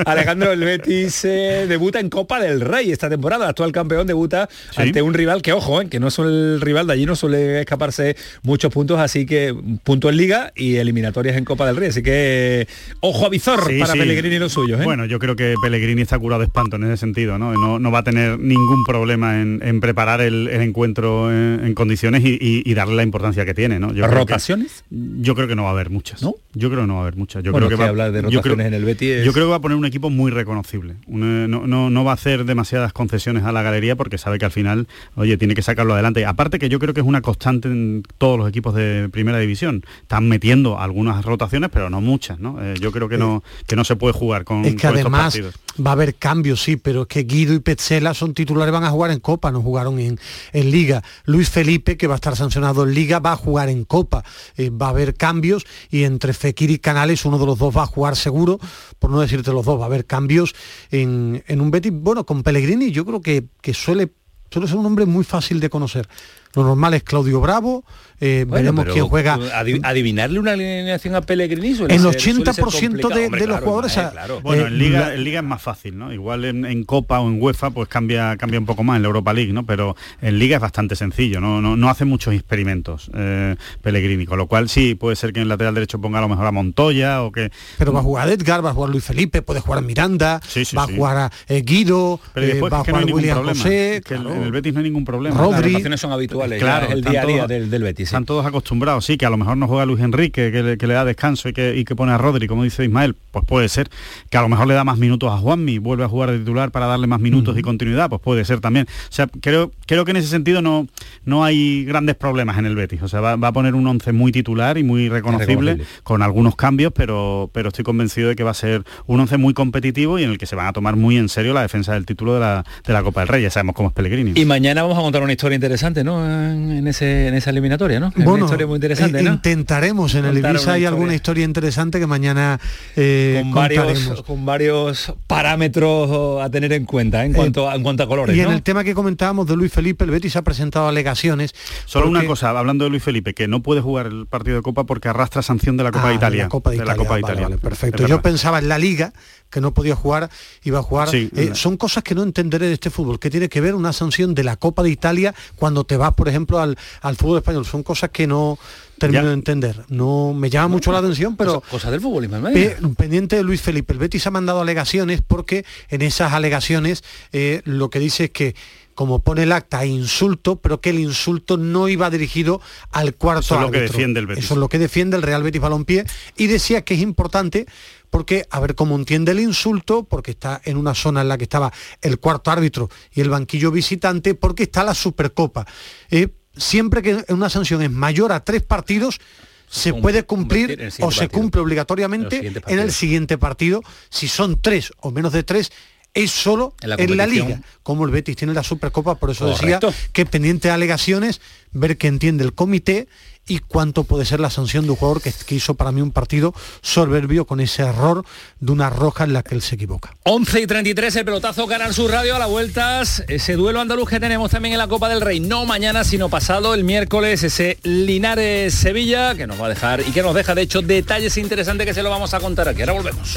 [0.07, 3.45] Alejandro el Betis eh, debuta en Copa del Rey esta temporada.
[3.45, 4.83] El actual campeón debuta Sí.
[4.83, 7.61] ante un rival que, ojo, eh, que no es el rival de allí, no suele
[7.61, 11.89] escaparse muchos puntos, así que punto en Liga y eliminatorias en Copa del Rey.
[11.89, 12.67] Así que
[13.01, 13.99] ojo a visor Sí, para sí.
[13.99, 14.81] Pellegrini y los suyos.
[14.81, 14.85] ¿eh?
[14.85, 17.53] Bueno, yo creo que Pellegrini está curado de espanto en ese sentido, ¿no?
[17.55, 21.75] No, no va a tener ningún problema en, en preparar el, el encuentro en, en
[21.75, 23.89] condiciones y, y- y darle la importancia que tiene, ¿no?
[23.89, 24.85] Yo creo que- ¿Rotaciones?
[24.91, 26.23] yo creo que no va a haber muchas.
[26.23, 26.35] ¿No?
[26.55, 27.43] Yo creo que no va a haber muchas.
[27.43, 29.33] Yo Bueno, creo que va, hablar de yo creo- rotaciones en el Betis es- Yo
[29.33, 30.95] creo que va a poner un equipo muy reconocible.
[31.09, 34.45] Eh, no, no, no va a hacer demasiadas concesiones a la galería porque sabe que
[34.45, 36.25] al final, oye, tiene que sacarlo adelante.
[36.27, 39.85] Aparte que yo creo que es una constante en todos los equipos de primera división.
[40.03, 42.63] Están metiendo algunas rotaciones, pero no muchas, ¿no?
[42.63, 45.01] Eh, yo creo que no, que no se puede jugar con, Es que con estos
[45.01, 45.55] además partidos.
[45.85, 48.91] va a haber cambios, sí, pero es que Guido y Petzela son titulares, van a
[48.91, 50.19] jugar en Copa, no jugaron en,
[50.53, 51.03] en Liga.
[51.25, 54.25] Luis Felipe, que va a estar sancionado en Liga, va a jugar en Copa.
[54.57, 57.83] Eh, va a haber cambios y entre Fekir y Canales uno de los dos va
[57.83, 58.59] a jugar seguro,
[58.99, 60.55] por no decirte los dos, va a haber cambios
[60.91, 61.93] en, en un Betis.
[61.95, 64.13] Bueno, con Pellegrini yo creo que, que suele,
[64.51, 66.09] suele ser un hombre muy fácil de conocer.
[66.55, 67.85] Lo normal es Claudio Bravo,
[68.21, 69.37] eh, Bueno, veremos quién juega.
[69.37, 73.59] adi- adivinarle una alineación a Pellegrini suele En ser- 80% suele ser de- de los
[73.59, 74.41] claro, jugadores, claro.
[74.43, 76.13] Bueno, Eh, en Liga, en Liga es más fácil, ¿no?
[76.13, 79.07] Igual en, en Copa o en UEFA pues cambia, cambia un poco más en la
[79.09, 79.65] Europa League, ¿no?
[79.65, 84.37] Pero en Liga es bastante sencillo, no, no, no hace muchos experimentos eh, Pellegrini, con
[84.39, 86.53] lo cual sí, puede ser que en el lateral derecho ponga a lo mejor a
[86.53, 87.51] Montoya o que...
[87.79, 90.75] Pero va a jugar Edgar, va a jugar Luis Felipe, puede jugar Miranda, Sí, sí,
[90.77, 90.93] va sí.
[90.93, 93.63] a jugar a eh, Guido, eh, va a jugar William problema.
[93.63, 94.35] José, en- claro.
[94.35, 95.37] en el Betis no hay ningún problema.
[95.39, 95.57] Rodri.
[95.63, 98.09] Las rotaciones son habituales, Claro, ya, el día a día del, del Betis.
[98.09, 98.11] sí.
[98.11, 100.87] Están todos acostumbrados, sí, que a lo mejor no juega Luis Enrique, que le, que
[100.87, 103.69] le da descanso y que, y que pone a Rodri, como dice Ismael, pues puede
[103.69, 103.89] ser.
[104.31, 106.71] Que a lo mejor le da más minutos a Juanmi, vuelve a jugar de titular
[106.71, 108.87] para darle más minutos y continuidad, pues puede ser también.
[108.89, 110.87] O sea, creo, creo que en ese sentido no,
[111.25, 113.03] no hay grandes problemas en el Betis.
[113.03, 116.01] O sea, va, va a poner un once muy titular y muy reconocible, reconocible.
[116.03, 119.55] con algunos cambios, pero, pero estoy convencido de que va a ser un once muy
[119.55, 122.07] competitivo y en el que se van a tomar muy en serio la defensa del
[122.07, 123.43] título de la, de la Copa del Rey.
[123.43, 124.33] Ya sabemos cómo es Pellegrini.
[124.35, 126.25] Y mañana vamos a contar una historia interesante, ¿no?
[126.31, 128.09] En, en ese, en esa eliminatoria, ¿no?
[128.09, 129.33] Es una Bueno, historia muy interesante, eh, ¿no?
[129.35, 132.59] intentaremos en el Ibiza hay alguna historia interesante que mañana
[132.97, 137.27] eh, con varios, con varios parámetros a tener en cuenta ¿eh?
[137.27, 138.53] en cuanto a, en cuanto a colores, Y en ¿no?
[138.53, 141.55] el tema que comentábamos de Luis Felipe, el Betis ha presentado alegaciones.
[141.87, 144.85] Solo una cosa, hablando de Luis Felipe, que no puede jugar el partido de Copa
[144.85, 146.43] porque arrastra sanción de la Copa Ah, de Italia.
[146.45, 147.43] La Copa de Italia, Copa de Italia.
[147.45, 148.07] vale, perfecto.
[148.07, 149.13] Yo pensaba en la Liga,
[149.51, 150.31] que no podía jugar,
[150.63, 151.09] iba a jugar.
[151.11, 153.19] Sí, Eh, son cosas que no entenderé de este fútbol.
[153.19, 156.29] ¿Qué tiene que ver una sanción de la Copa de Italia cuando te vas, por
[156.29, 157.65] ejemplo, al, al fútbol español?
[157.67, 158.59] Son cosas que no
[158.99, 159.29] termino Ya.
[159.29, 159.85] de entender.
[159.89, 161.63] No me llama mucho la atención, pero...
[161.71, 162.29] Cosa- del fútbol.
[162.53, 167.63] Pe- pendiente de Luis Felipe, el Betis ha mandado alegaciones porque en esas alegaciones eh,
[167.65, 168.55] lo que dice es que
[168.95, 172.61] como pone el acta, insulto, pero que el insulto no iba dirigido
[172.91, 174.45] al cuarto Eso es lo que defiende el Betis.
[174.45, 176.05] Eso es lo que defiende el Real Betis Balompié
[176.37, 177.65] y decía que es importante
[178.11, 181.45] porque a ver cómo entiende el insulto, porque está en una zona en la que
[181.45, 185.67] estaba el cuarto árbitro y el banquillo visitante, porque está la Supercopa.
[186.11, 189.21] Eh, siempre que una sanción es mayor a tres partidos,
[189.69, 193.83] se puede cumplir o se cumple En obligatoriamente en el siguiente partido.
[194.09, 195.71] Si son tres o menos de tres,
[196.13, 197.49] es solo En la en la, competición.
[197.49, 199.89] liga, como el Betis tiene la Supercopa, por eso Correcto.
[199.89, 203.07] decía que pendiente de alegaciones, ver qué entiende el comité
[203.51, 206.13] y cuánto puede ser la sanción de un jugador que, que hizo para mí un
[206.13, 208.25] partido soberbio con ese error
[208.61, 210.15] de una roja en la que él se equivoca.
[210.23, 213.25] 11 y 33, el pelotazo Canal Sur Radio a las vueltas.
[213.27, 215.41] Ese duelo andaluz que tenemos también en la Copa del Rey.
[215.41, 220.23] No mañana, sino pasado, el miércoles, ese Linares-Sevilla, que nos va a dejar y que
[220.23, 222.83] nos deja, de hecho, detalles interesantes que se lo vamos a contar aquí.
[222.83, 223.37] Ahora volvemos.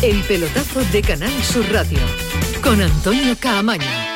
[0.00, 1.98] El pelotazo de Canal Sur Radio
[2.62, 4.09] con Antonio Caamaño.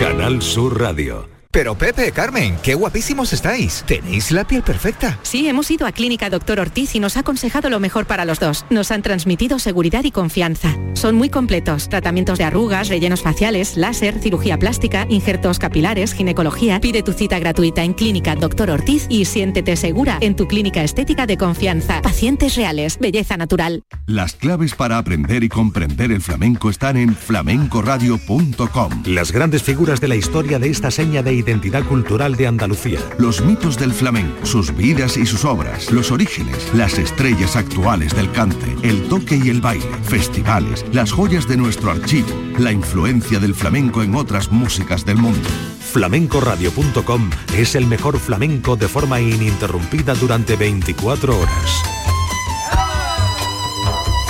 [0.00, 1.29] Canal Sur Radio.
[1.52, 3.82] Pero Pepe, Carmen, qué guapísimos estáis.
[3.84, 5.18] Tenéis la piel perfecta.
[5.22, 8.38] Sí, hemos ido a Clínica Doctor Ortiz y nos ha aconsejado lo mejor para los
[8.38, 8.64] dos.
[8.70, 10.76] Nos han transmitido seguridad y confianza.
[10.94, 11.88] Son muy completos.
[11.88, 16.80] Tratamientos de arrugas, rellenos faciales, láser, cirugía plástica, injertos capilares, ginecología.
[16.80, 21.26] Pide tu cita gratuita en Clínica Doctor Ortiz y siéntete segura en tu clínica estética
[21.26, 22.00] de confianza.
[22.00, 23.82] Pacientes reales, belleza natural.
[24.06, 29.02] Las claves para aprender y comprender el flamenco están en flamencoradio.com.
[29.06, 33.00] Las grandes figuras de la historia de esta seña de identidad cultural de Andalucía.
[33.18, 38.30] Los mitos del flamenco, sus vidas y sus obras, los orígenes, las estrellas actuales del
[38.30, 43.54] cante, el toque y el baile, festivales, las joyas de nuestro archivo, la influencia del
[43.54, 45.48] flamenco en otras músicas del mundo.
[45.92, 51.99] Flamencoradio.com es el mejor flamenco de forma ininterrumpida durante 24 horas.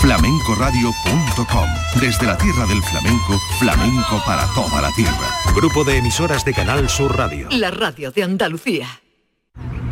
[0.01, 1.69] flamencoradio.com.
[2.01, 5.29] Desde la tierra del flamenco, flamenco para toda la tierra.
[5.55, 7.49] Grupo de emisoras de Canal Sur Radio.
[7.51, 8.89] La radio de Andalucía.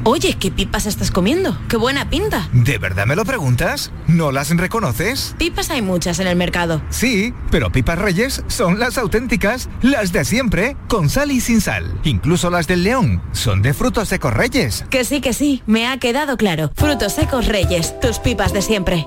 [0.05, 1.59] Oye, ¿qué pipas estás comiendo?
[1.68, 2.49] ¡Qué buena pinta!
[2.53, 3.92] ¿De verdad me lo preguntas?
[4.07, 5.35] ¿No las reconoces?
[5.37, 6.81] Pipas hay muchas en el mercado.
[6.88, 12.01] Sí, pero pipas reyes son las auténticas, las de siempre, con sal y sin sal.
[12.05, 14.87] Incluso las del león son de frutos secos reyes.
[14.88, 16.71] Que sí, que sí, me ha quedado claro.
[16.75, 19.07] Frutos secos reyes, tus pipas de siempre.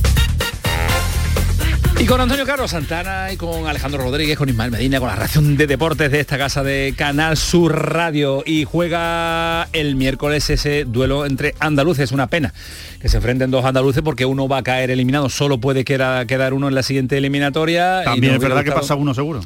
[1.99, 5.55] Y con Antonio Carlos Santana y con Alejandro Rodríguez, con Ismael Medina, con la reacción
[5.55, 8.43] de deportes de esta casa de Canal Sur Radio.
[8.45, 12.05] Y juega el miércoles ese duelo entre andaluces.
[12.05, 12.53] Es una pena
[12.99, 15.29] que se enfrenten dos andaluces porque uno va a caer eliminado.
[15.29, 18.01] Solo puede quedar, quedar uno en la siguiente eliminatoria.
[18.01, 19.41] y También es verdad que pasa uno seguro.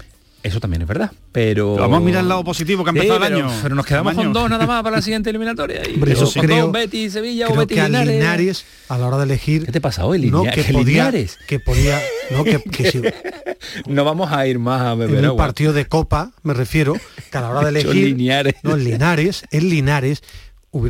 [0.46, 1.12] Eso también es verdad.
[1.32, 1.76] Pero.
[1.76, 3.52] Vamos a mirar el lado positivo que ha Sí, empezado el año.
[3.64, 5.82] Pero nos quedamos con dos nada más para la siguiente eliminatoria.
[5.90, 8.14] Y Hombre, eso yo con creo- dos, Betis, Sevilla o Betis que a Linares.
[8.14, 9.66] Linares, a la hora de elegir...
[9.66, 11.40] ¿Qué te pasa hoy, No, Linia- que que podía, Linares?
[11.48, 13.02] que podía, no, que, que si-
[13.88, 15.38] No vamos a ir más a beber en un agua.
[15.46, 16.96] partido de Copa, me refiero,
[17.32, 18.16] que a la hora de elegir...
[18.16, 18.54] Linares.
[18.62, 20.22] No, el Linares, el Linares,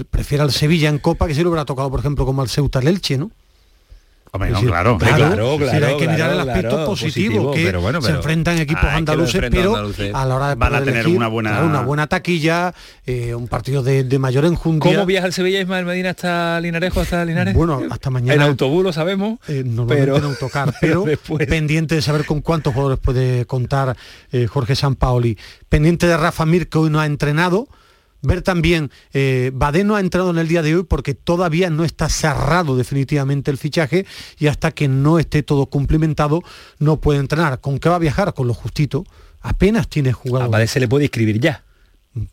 [0.10, 2.80] prefiere al Sevilla en Copa que si le hubiera tocado, por ejemplo, como al Ceuta
[2.80, 3.32] el Elche, ¿no?
[4.36, 4.98] Hombre, no, claro.
[4.98, 8.02] claro, decir, claro, hay que mirar claro, el aspecto claro, positivo, positivo, que pero bueno,
[8.02, 10.14] se enfrentan equipos andaluces, enfrentan pero andaluces.
[10.14, 12.74] a la hora de Van a tener elegir, una buena- claro, una buena taquilla,
[13.06, 14.92] eh, un partido de, de mayor enjundia.
[14.94, 17.54] ¿Cómo viaja el Sevilla Ismael Medina hasta Linarejo, hasta Linares?
[17.54, 18.34] Bueno, hasta mañana.
[18.34, 19.40] En autobús lo sabemos.
[19.48, 23.96] Eh, normalmente pero- en autocar, pero después- pendiente de saber con cuántos jugadores puede contar
[24.32, 25.38] eh, Jorge Sampaoli.
[25.70, 27.68] Pendiente de Rafa Mir, que hoy no ha entrenado.
[28.26, 31.84] Ver también, eh, Badé no ha entrado en el día de hoy porque todavía no
[31.84, 34.06] está cerrado definitivamente el fichaje
[34.38, 36.42] y hasta que no esté todo cumplimentado
[36.80, 37.62] no puede entrenar.
[37.62, 38.34] ¿Con qué va a viajar?
[38.34, 39.06] Con lo justito.
[39.42, 40.50] Apenas tiene A jugador.
[40.50, 41.65] Badé se le puede inscribir ya.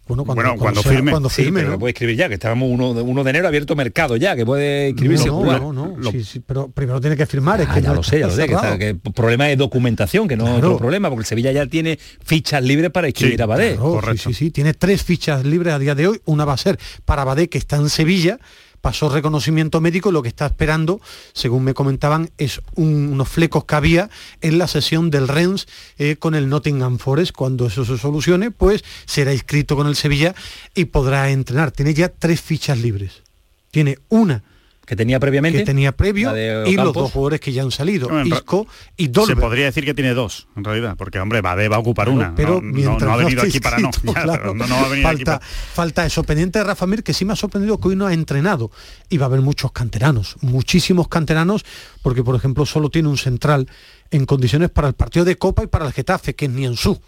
[0.07, 1.11] Bueno, cuando, Bueno, cuando sea- firme.
[1.11, 1.79] Cuando Sí, firme, pero ¿no?
[1.81, 4.91] puede inscribir ya, que estábamos uno de, uno de enero abierto mercado ya, que puede
[4.91, 5.61] inscribirse y no, jugar.
[5.61, 7.61] no, no, sí, sí, pero primero tiene que firmar.
[7.61, 9.57] es Ah, que ya no lo sé, ya lo sé, que, está- que problema de
[9.57, 10.67] documentación, que no es Claro.
[10.69, 13.73] otro problema, porque el Sevilla ya tiene fichas libres para inscribir Sí, a Badé.
[13.75, 14.29] Claro, correcto.
[14.29, 16.21] Sí, sí, sí, tiene tres fichas libres a día de hoy.
[16.27, 18.39] Una va a ser para Badé, que está en Sevilla,
[18.83, 21.01] pasó reconocimiento médico, lo que está esperando,
[21.33, 24.11] según me comentaban, es un- unos flecos que había
[24.43, 25.67] en la sesión del Rennes
[25.99, 27.33] eh, con el Nottingham Forest.
[27.35, 30.35] Cuando eso se solucione, pues será inscrito con el Sevilla
[30.75, 31.71] y podrá entrenar.
[31.71, 33.23] Tiene ya tres fichas libres.
[33.71, 34.43] Tiene una
[34.85, 35.61] Que tenía previamente.
[35.61, 36.33] que tenía previo
[36.67, 38.67] y los dos jugadores que ya han salido, Isco
[38.97, 39.39] y Se Dolber.
[39.39, 42.35] podría decir que tiene dos, en realidad, porque hombre, Badé va a ocupar una.
[42.35, 43.87] pero no, no- mientras no ha venido aquí para no.
[43.89, 46.25] inscrito, Ya, claro, pero no, no va a venir aquí falta, para- falta eso.
[46.25, 48.73] Pendiente de Rafa Mir, que sí me ha sorprendido que hoy no ha entrenado.
[49.09, 51.65] Y va a haber muchos canteranos, muchísimos canteranos,
[52.03, 53.69] porque por ejemplo solo tiene un central
[54.11, 57.01] en condiciones para el partido de Copa y para el Getafe, que es Nianzú.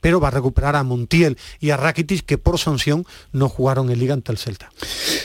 [0.00, 3.98] Pero va a recuperar a Montiel y a Rakitic que por sanción no jugaron en
[3.98, 4.70] Liga ante el Celta.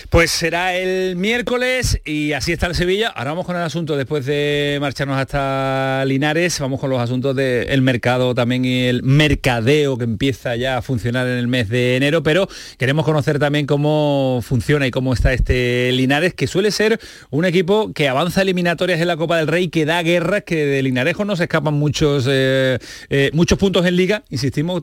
[0.09, 3.09] Pues será el miércoles y así está el Sevilla.
[3.09, 7.81] Ahora vamos con el asunto, después de marcharnos hasta Linares, vamos con los asuntos del
[7.81, 12.23] mercado también y el mercadeo que empieza ya a funcionar en el mes de enero,
[12.23, 12.47] pero
[12.77, 16.99] queremos conocer también cómo funciona y cómo está este Linares, que suele ser
[17.29, 20.81] un equipo que avanza eliminatorias en la Copa del Rey, que da guerras, que de
[20.81, 24.23] Linarejo no se escapan muchos, eh, eh, muchos puntos en liga,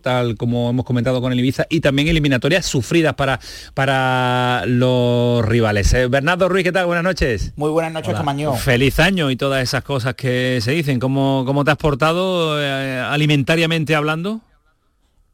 [0.01, 3.41] tal como hemos comentado con el Ibiza, y también eliminatorias sufridas para,
[3.75, 5.93] para los rivales.
[5.95, 6.87] Eh, Bernardo Ruiz, ¿qué tal?
[6.87, 7.53] Buenas noches.
[7.57, 8.55] Muy buenas noches, Camaño.
[8.55, 10.99] Feliz año y todas esas cosas que se dicen.
[10.99, 12.57] ¿Cómo, cómo te has portado
[13.11, 14.41] alimentariamente hablando?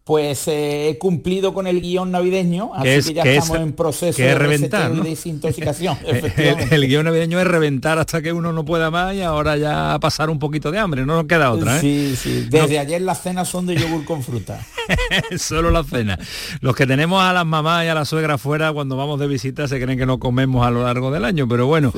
[0.04, 4.34] Pues eh, he cumplido con el guion navideño, así que ya estamos en proceso de
[4.34, 5.96] reventar, de desintoxicación.
[6.70, 10.28] el, guion navideño es reventar hasta que uno no pueda más y ahora ya pasar
[10.28, 11.78] un poquito de hambre, no nos queda otra.
[11.78, 11.80] ¿eh?
[11.80, 12.46] Sí, sí.
[12.50, 14.60] Desde ayer las cenas son de yogur con fruta.
[15.38, 16.18] Solo la cena.
[16.60, 19.66] Los que tenemos a las mamás y a la suegra fuera cuando vamos de visita
[19.68, 21.94] se creen que no comemos a lo largo del año, pero bueno.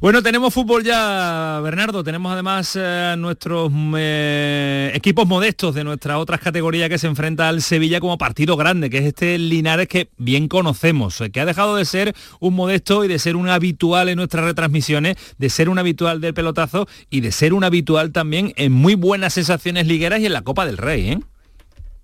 [0.00, 2.02] Bueno, tenemos fútbol ya, Bernardo.
[2.02, 7.60] Tenemos además eh, nuestros eh, equipos modestos de nuestras otras categorías que se enfrentan al
[7.60, 11.76] Sevilla como partido grande, que es este Linares que bien conocemos, eh, que ha dejado
[11.76, 15.78] de ser un modesto y de ser un habitual en nuestras retransmisiones, de ser un
[15.78, 20.26] habitual del pelotazo y de ser un habitual también en muy buenas sensaciones ligueras y
[20.26, 21.10] en la Copa del Rey.
[21.10, 21.18] ¿eh?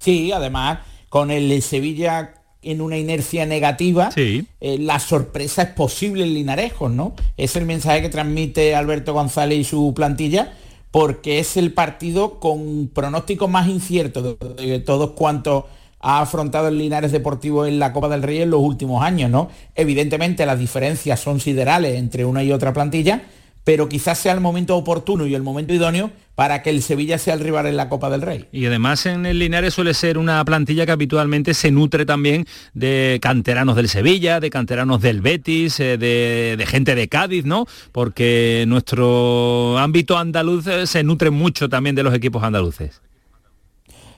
[0.01, 6.35] Sí, además, con el Sevilla en una inercia negativa, eh, la sorpresa es posible en
[6.35, 7.15] Linarejos, ¿no?
[7.37, 10.53] Es el mensaje que transmite Alberto González y su plantilla,
[10.91, 15.65] porque es el partido con pronóstico más incierto de, todos cuantos
[16.01, 19.49] ha afrontado el Linares Deportivo en la Copa del Rey en los últimos años, ¿no?
[19.75, 23.23] Evidentemente las diferencias son siderales entre una y otra plantilla,
[23.67, 27.35] pero quizás sea el momento oportuno y el momento idóneo para que el Sevilla sea
[27.35, 28.47] el rival en la Copa del Rey.
[28.53, 33.19] Y además en el Linares suele ser una plantilla que habitualmente se nutre también de
[33.21, 37.67] canteranos del Sevilla, de canteranos del Betis, eh, de, gente de Cádiz, ¿no?
[37.91, 43.03] Porque nuestro ámbito andaluz eh, se nutre mucho también de los equipos andaluces.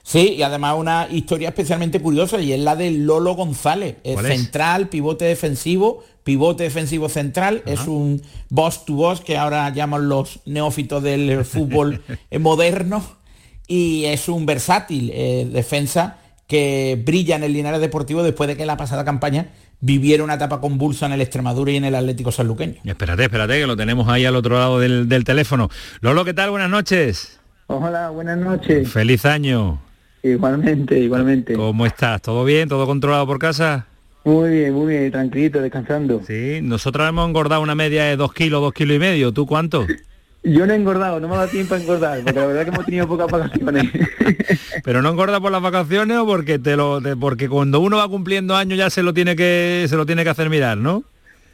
[0.03, 5.25] Sí, y además una historia especialmente curiosa y es la de Lolo González, central, pivote
[5.25, 11.43] defensivo, pivote defensivo central, es un boss to boss que ahora llaman los neófitos del
[11.53, 12.03] fútbol
[12.39, 13.03] moderno
[13.65, 18.61] y es un versátil eh, defensa que brilla en el Linares Deportivo después de que
[18.61, 19.47] en la pasada campaña
[19.79, 22.75] viviera una etapa convulsa en el Extremadura y en el Atlético Sanluqueño.
[22.83, 25.71] Espérate, espérate, que lo tenemos ahí al otro lado del, del teléfono.
[26.01, 26.51] Lolo, ¿qué tal?
[26.51, 27.39] Buenas noches.
[27.65, 28.87] Hola, buenas noches.
[28.87, 29.81] Feliz año.
[30.21, 31.53] Igualmente, igualmente.
[31.53, 32.21] ¿Cómo estás?
[32.21, 32.69] ¿Todo bien?
[32.69, 33.88] ¿Todo controlado por casa?
[34.29, 36.21] Muy bien, muy bien, tranquilito, descansando.
[36.27, 39.31] Sí, nosotros hemos engordado una media de dos kilos, dos kilos y medio.
[39.31, 39.87] ¿Tú cuánto?
[40.43, 42.69] Yo no he engordado, no me ha dado tiempo a engordar, porque la verdad que
[42.69, 43.89] hemos tenido pocas vacaciones.
[44.83, 48.55] Pero no engorda por las vacaciones o porque te lo, porque cuando uno va cumpliendo
[48.55, 51.03] años ya se lo tiene que se lo tiene que hacer mirar, ¿no?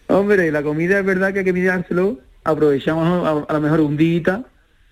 [0.08, 2.20] Hombre, la comida es verdad que hay que mirárselo.
[2.44, 4.44] Aprovechamos a, a lo mejor un día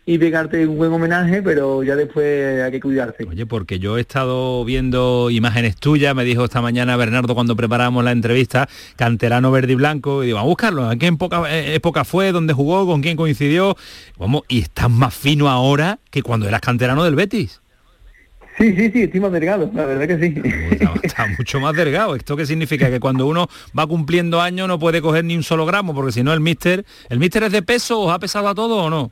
[0.06, 3.24] y pegarte un buen homenaje, pero ya después hay que cuidarse.
[3.24, 8.04] Oye, porque yo he estado viendo imágenes tuyas, me dijo esta mañana Bernardo cuando preparamos
[8.04, 12.04] la entrevista, canterano verde y blanco, y digo, a buscarlo, ¿a qué época, eh, época
[12.04, 13.78] fue, dónde jugó, con quién coincidió?
[14.18, 17.62] Vamos, y estás más fino ahora que cuando eras canterano del Betis.
[18.58, 20.42] Sí, sí, sí, estoy más delgado, la verdad que sí.
[21.02, 22.16] Está, mucho más delgado.
[22.16, 22.92] ¿Esto qué significa?
[22.92, 23.48] Que cuando uno
[23.78, 26.86] va cumpliendo años no puede coger ni un solo gramo, porque si no el mister,
[27.10, 28.02] ¿el mister es de peso?
[28.02, 29.12] ¿Os ha pesado a todo o no?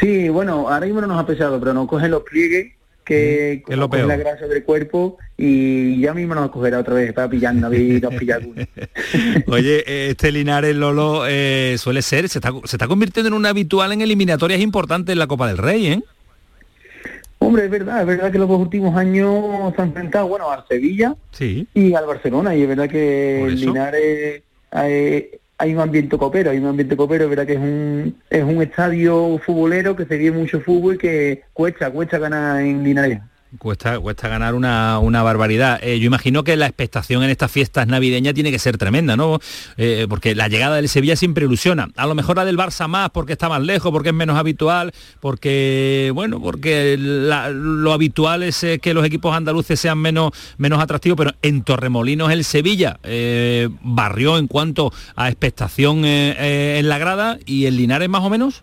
[0.00, 2.72] Sí, bueno, ahora mismo no nos ha pesado, pero nos cogen los pliegues
[3.08, 4.06] que es lo peor.
[4.06, 8.12] la grasa del cuerpo y ya mismo nos cogerá otra vez para pillar y nos
[9.46, 13.92] Oye, este Linares Lolo eh, suele ser, se está, se está convirtiendo en un habitual
[13.92, 16.02] en eliminatorias importantes en la Copa del Rey, ¿eh?
[17.38, 20.66] Hombre, es verdad, es verdad que los dos últimos años se han enfrentado, bueno, al
[20.68, 21.66] Sevilla sí.
[21.72, 24.42] y al Barcelona, y es verdad que Linares
[24.72, 28.62] eh, hay un ambiente copero, hay un ambiente copero, verdad que es un, es un
[28.62, 33.20] estadio futbolero que se vive mucho fútbol y que cuesta, cuesta ganar en Linares.
[33.56, 35.80] Cuesta, cuesta ganar una, una barbaridad.
[35.82, 39.38] Eh, yo imagino que la expectación en estas fiestas navideñas tiene que ser tremenda, ¿no?
[39.78, 41.88] Eh, porque la llegada del Sevilla siempre ilusiona.
[41.96, 44.92] A lo mejor la del Barça más porque está más lejos, porque es menos habitual,
[45.20, 51.16] porque, bueno, porque lo habitual es eh, que los equipos andaluces sean menos, menos atractivos,
[51.16, 53.00] pero en Torremolinos el Sevilla
[53.82, 58.62] barrió en cuanto a expectación en la grada y el Linares más o menos.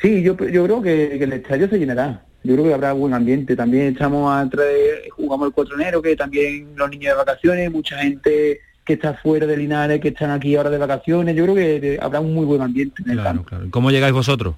[0.00, 3.54] Sí, yo, yo creo que el estadio se llenará yo creo que habrá buen ambiente.
[3.54, 7.70] También estamos a traer, jugamos el 4 de enero, que también los niños de vacaciones,
[7.70, 11.36] mucha gente que está fuera de Linares, que están aquí ahora de vacaciones.
[11.36, 13.66] Yo creo que habrá un muy buen ambiente en el claro, Claro.
[13.70, 14.54] ¿Cómo llegáis vosotros?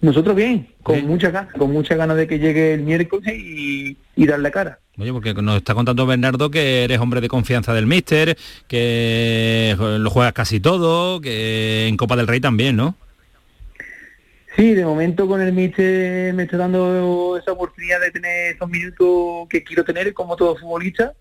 [0.00, 4.26] Nosotros bien, con muchas ganas, con muchas ganas de que llegue el miércoles y, y
[4.26, 4.78] darle cara.
[4.96, 8.38] Oye, porque nos está contando Bernardo que eres hombre de confianza del míster,
[8.68, 12.94] que lo juegas casi todo, que en Copa del Rey también, ¿no?
[14.56, 19.46] Sí, de momento con el míster me está dando esa oportunidad de tener esos minutos
[19.50, 21.12] que quiero tener como todo futbolista,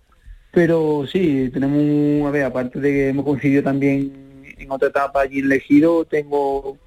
[0.52, 5.40] pero sí, tenemos, a ver, aparte de que hemos conseguido también en otra etapa allí
[5.40, 6.78] elegido, tengo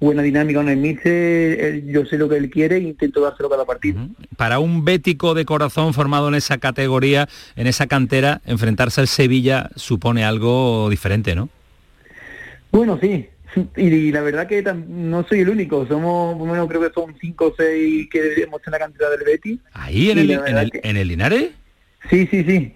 [0.00, 3.66] buena dinámica con el Mister, yo sé lo que él quiere e intento dárselo cada
[3.66, 4.00] partido.
[4.38, 9.68] Para un bético de corazón formado en esa categoría, en esa cantera, enfrentarse al Sevilla
[9.76, 11.50] supone algo diferente, ¿no?
[12.72, 13.28] Bueno, sí.
[13.76, 17.54] Y, la verdad que no soy el único, somos, bueno, creo que son cinco o
[17.56, 19.58] seis que debemos en la cantera del Betis.
[19.72, 21.50] ¿Ahí, en el, en el, Linares?
[22.08, 22.74] Sí, sí, sí.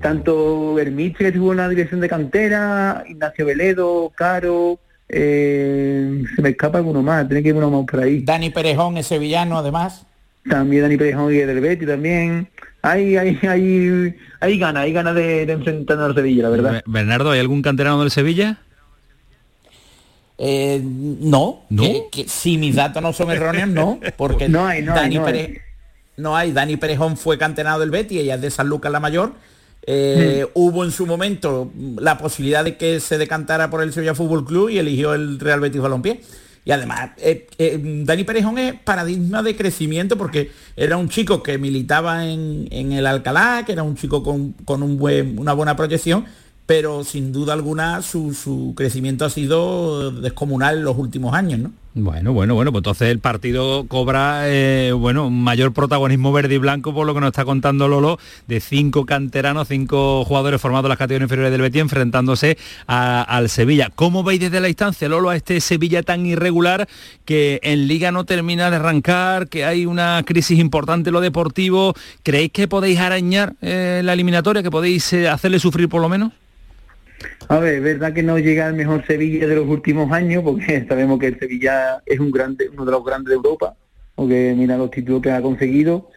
[0.00, 6.50] Tanto Hermich, que estuvo en la dirección de cantera, Ignacio Veledo, Caro, eh, se me
[6.50, 8.20] escapa alguno más, tiene que ir uno más por ahí.
[8.22, 10.06] Dani Perejón es sevillano además.
[10.48, 12.48] También Dani Perejón y del Betty también.
[12.82, 16.82] Hay, hay, hay, hay ganas, hay ganas de, de enfrentar a Sevilla, la verdad.
[16.86, 18.58] Bernardo, ¿hay algún canterano del Sevilla?
[20.38, 21.82] Eh, no, ¿No?
[22.12, 25.26] Que, si mis datos no son erróneos, no, porque no hay, no Dani hay, no
[25.26, 25.58] hay.
[26.16, 26.52] no hay.
[26.52, 29.32] Dani Perejón fue canterano del Betty, ella es de San Lucas la Mayor,
[29.90, 34.44] eh, hubo en su momento la posibilidad de que se decantara por el Sevilla Fútbol
[34.44, 36.20] Club y eligió el Real Betis Balompié.
[36.68, 41.56] Y además, eh, eh, Dani Perejón es paradigma de crecimiento porque era un chico que
[41.56, 46.26] militaba en, el Alcalá, que era un chico con, un buen, una buena proyección,
[46.68, 51.72] pero sin duda alguna su, su crecimiento ha sido descomunal en los últimos años, ¿no?
[51.94, 56.92] Bueno, bueno, bueno, pues entonces el partido cobra eh, bueno, mayor protagonismo verde y blanco
[56.92, 60.98] por lo que nos está contando Lolo, de cinco canteranos, cinco jugadores formados en las
[60.98, 63.90] categorías inferiores del Betis enfrentándose al Sevilla.
[63.94, 66.86] ¿Cómo veis desde la distancia, Lolo, a este Sevilla tan irregular
[67.24, 71.94] que en Liga no termina de arrancar, que hay una crisis importante en lo deportivo?
[72.22, 76.32] ¿Creéis que podéis arañar eh, la eliminatoria, que podéis eh, hacerle sufrir por lo menos?
[77.48, 80.86] A ver, es verdad que no llega al mejor Sevilla de los últimos años, porque
[80.88, 83.74] sabemos que el Sevilla es un grande, uno de los grandes de Europa,
[84.14, 86.10] porque mira los títulos que ha conseguido.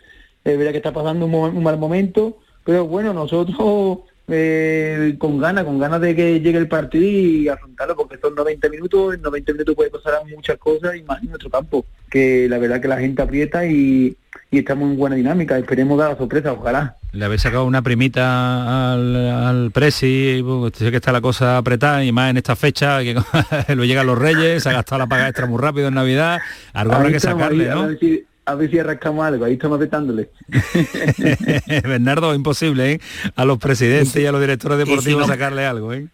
[0.43, 3.99] Es verdad que está pasando un, mal momento, pero bueno, nosotros
[4.31, 8.69] eh, con ganas, con ganas de que llegue el partido y afrontarlo, porque son 90
[8.69, 12.57] minutos, en 90 minutos puede pasar muchas cosas y más en nuestro campo, que la
[12.57, 14.15] verdad que la gente aprieta y,
[14.49, 16.97] y estamos en buena dinámica, esperemos dar la sorpresa, ojalá.
[17.11, 22.11] Le habéis sacado una primita al, al Presi, sé que está la cosa apretada y
[22.11, 23.15] más en esta fecha, que
[23.75, 26.39] lo llegan los reyes, se ha gastado la paga extra muy rápido en Navidad,
[26.73, 27.81] algo habrá que sacarle, ¿no?
[27.81, 30.29] A ver, si, arrancamos algo, ahí estamos apretándole.
[31.83, 33.01] Bernardo, imposible, ¿eh?
[33.35, 36.07] A los presidentes y a los directores deportivos sacarle algo, ¿eh?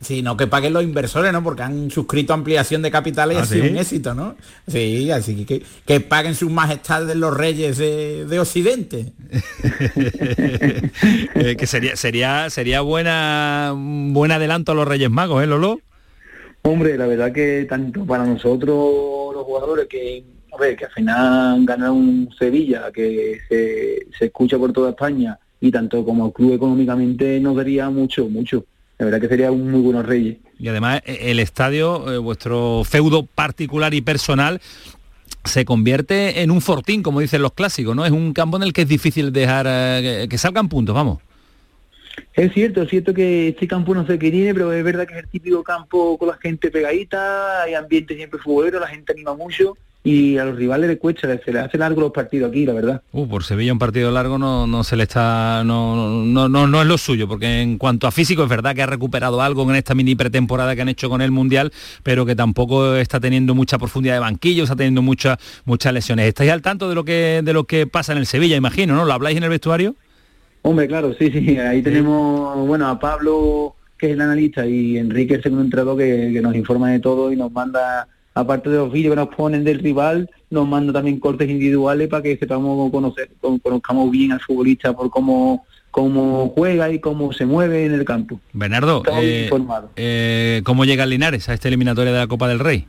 [0.00, 1.42] sino que paguen los inversores, ¿no?
[1.42, 4.36] Porque han suscrito ampliación de capitales y ha ¿Ah, sido un éxito, ¿no?
[4.66, 9.12] Sí, así que que paguen sus majestades los reyes de, Occidente.
[11.34, 15.80] Eh, que sería sería sería buena buen adelanto a los Reyes Magos, ¿eh, Lolo?
[16.62, 20.24] Hombre, la verdad que tanto para nosotros los jugadores que
[20.56, 25.38] a ver, que al final ganar un Sevilla que se, se escucha por toda España
[25.60, 28.64] y tanto como club económicamente nos daría mucho, mucho
[28.98, 30.38] la verdad que sería un muy buenos reyes.
[30.58, 34.60] Y además e, el estadio, eh, vuestro feudo particular y personal,
[35.44, 38.04] se convierte en un fortín, como dicen los clásicos, ¿no?
[38.04, 41.18] Es un campo en el que es difícil dejar eh, que salgan puntos, vamos.
[42.32, 45.14] Es cierto, es cierto que este campo no sé qué tiene, pero es verdad que
[45.14, 49.34] es el típico campo con la gente pegadita, hay ambiente siempre futbolero, la gente anima
[49.34, 49.76] mucho
[50.06, 53.02] y a los rivales les cuesta, se les hace largo los partidos aquí, la verdad.
[53.10, 56.80] Uh, por Sevilla un partido largo no, no se le está, no, no, no, no
[56.80, 59.74] es lo suyo, porque en cuanto a físico es verdad que ha recuperado algo en
[59.74, 61.72] esta mini pretemporada que han hecho con el Mundial,
[62.04, 66.28] pero que tampoco está teniendo mucha profundidad de banquillo, está teniendo muchas muchas lesiones.
[66.28, 69.06] ¿Estáis al tanto de lo que de lo que pasa en el Sevilla, imagino, ¿no?
[69.06, 69.96] ¿Lo habláis en el vestuario?
[70.62, 75.34] Hombre, claro, sí, sí, ahí tenemos, bueno, a Pablo, que es el analista, y Enrique,
[75.34, 78.92] el segundo entrenador, que, que nos informa de todo y nos manda aparte de los
[78.92, 83.30] vídeos que nos ponen del rival, nos manda también cortes individuales para que sepamos conocer,
[83.62, 88.38] conozcamos bien al futbolista por cómo cómo juega y cómo se mueve en el campo.
[88.52, 89.48] Bernardo, eh,
[89.96, 92.86] eh, ¿cómo llega Linares a esta eliminatoria de la Copa del Rey?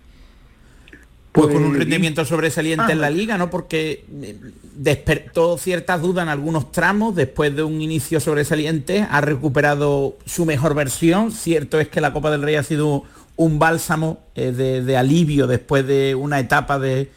[1.31, 3.49] Pues, con un pues, rendimiento sobresaliente en la liga, ¿no?
[3.49, 4.37] Porque eh,
[4.75, 10.75] despertó ciertas dudas en algunos tramos, después de un inicio sobresaliente, ha recuperado su mejor
[10.75, 11.31] versión.
[11.31, 13.03] Cierto es que la Copa del Rey ha sido
[13.37, 17.09] un bálsamo eh, de, alivio después de una etapa de,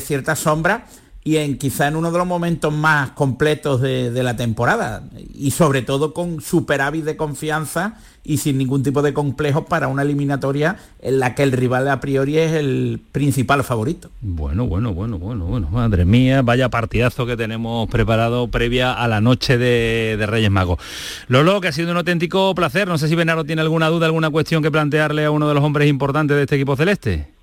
[0.00, 0.86] cierta sombra
[1.22, 5.04] y en quizá en uno de los momentos más completos de, de la temporada.
[5.32, 10.02] Y sobre todo con superávit de confianza y sin ningún tipo de complejos para una
[10.02, 14.10] eliminatoria en la que el rival a priori es el principal favorito.
[14.22, 19.20] Bueno, bueno, bueno, bueno, bueno, madre mía, vaya partidazo que tenemos preparado previa a la
[19.20, 20.78] noche de, de Reyes Magos.
[21.28, 24.30] Lolo, que ha sido un auténtico placer, no sé si Benaro tiene alguna duda, alguna
[24.30, 27.34] cuestión que plantearle a uno de los hombres importantes de este equipo celeste.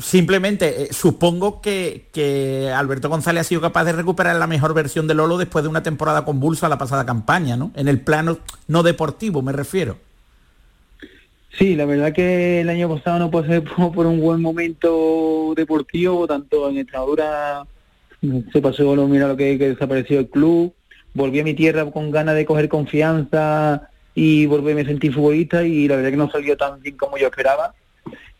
[0.00, 5.14] Simplemente eh, supongo que, Alberto González ha sido capaz de recuperar la mejor versión de
[5.14, 7.70] Lolo después de una temporada convulsa la pasada campaña, ¿no?
[7.74, 9.96] En el plano no deportivo, me refiero.
[11.58, 13.60] Sí, la verdad que el año pasado no pasé
[13.94, 17.64] por, un buen momento deportivo, tanto en Extremadura
[18.52, 20.74] se pasó, mira lo que, que desapareció el club,
[21.14, 25.86] volví a mi tierra con ganas de coger confianza y volví a sentir futbolista y
[25.86, 27.74] la verdad que no salió tan bien como yo esperaba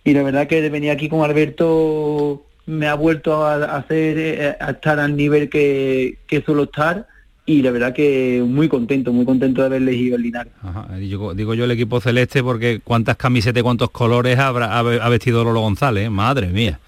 [0.08, 4.56] y la verdad que de venir aquí con Alberto me ha vuelto a hacer eh,
[4.58, 7.06] a estar al nivel que, que suelo estar
[7.44, 10.52] y la verdad que muy contento, muy contento de haber elegido el Linares.
[10.62, 15.44] Ajá, digo, digo, yo el equipo celeste porque cuántas camisetas cuántos colores habrá, ha, vestido
[15.44, 16.80] Lolo González, madre mía.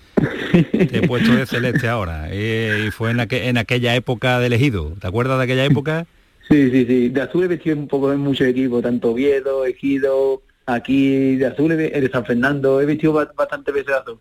[0.53, 2.29] Te he puesto de celeste ahora.
[2.31, 4.95] Eh, y fue en, aqu en aquella época de elegido.
[4.99, 6.07] ¿Te acuerdas de aquella época?
[6.49, 7.09] Sí, sí, sí.
[7.11, 11.77] De azul he vestido un poco de mucho equipo, tanto Oviedo, Ejido, aquí de azul,
[11.77, 14.19] de San Fernando, he vestido bastante veces azul.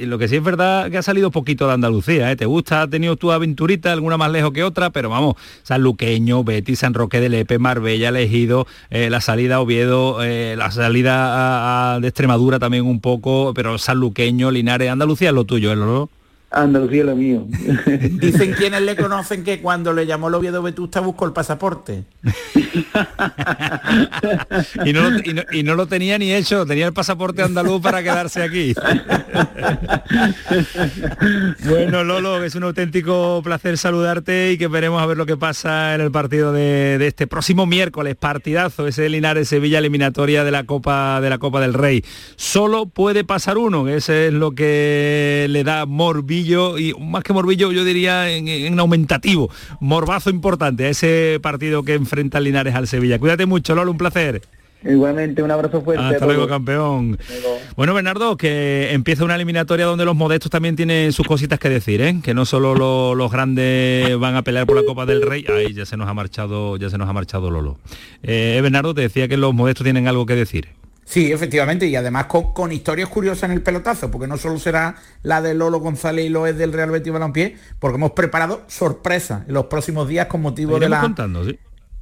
[0.00, 2.36] lo que sí es verdad que ha salido poquito de Andalucía, ¿eh?
[2.36, 2.82] ¿Te gusta?
[2.82, 4.90] ¿Has tenido tu aventurita, alguna más lejos que otra?
[4.90, 9.60] Pero vamos, San Luqueño, Betis, San Roque de Lepe, Marbella, Elegido, eh, la salida a
[9.60, 15.34] Oviedo, eh, la salida de Extremadura también un poco, pero San Luqueño, Linares, Andalucía es
[15.34, 16.08] lo tuyo, ¿eh.
[16.56, 17.46] Andalucía es lo mío.
[18.12, 22.04] Dicen quienes le conocen que cuando le llamó el Oviedo Vetusta buscó el pasaporte.
[24.84, 27.82] y, no lo, y, no, y, no, lo tenía ni hecho, tenía el pasaporte andaluz
[27.82, 28.74] para quedarse aquí.
[31.68, 35.94] bueno, Lolo, es un auténtico placer saludarte y que veremos a ver lo que pasa
[35.94, 40.64] en el partido de, de este próximo miércoles, partidazo, ese Linares Sevilla eliminatoria de la
[40.64, 42.02] Copa de la Copa del Rey.
[42.36, 47.72] Solo puede pasar uno, ese es lo que le da morbillo y más que morbillo
[47.72, 53.18] yo diría en, en aumentativo, morbazo importante a ese partido que enfrenta Linares al Sevilla.
[53.18, 54.42] Cuídate mucho, Lolo, un placer.
[54.84, 56.04] Igualmente, un abrazo fuerte.
[56.04, 57.18] Hasta luego, campeón.
[57.28, 57.58] Luego.
[57.76, 62.00] Bueno, Bernardo, que empieza una eliminatoria donde los modestos también tienen sus cositas que decir,
[62.02, 62.20] ¿eh?
[62.22, 65.44] Que no solo lo, los grandes van a pelear por la Copa del Rey.
[65.48, 67.78] Ahí ya se nos ha marchado, ya se nos ha marchado Lolo.
[68.22, 70.68] Eh, Bernardo te decía que los modestos tienen algo que decir.
[71.06, 74.96] Sí, efectivamente, y además con, con, historias curiosas en el pelotazo, porque no solo será
[75.22, 79.44] la de Lolo González y lo es del Real Betis Balompié, porque hemos preparado sorpresa
[79.46, 81.56] en los próximos días con motivo de la, contando, ¿sí?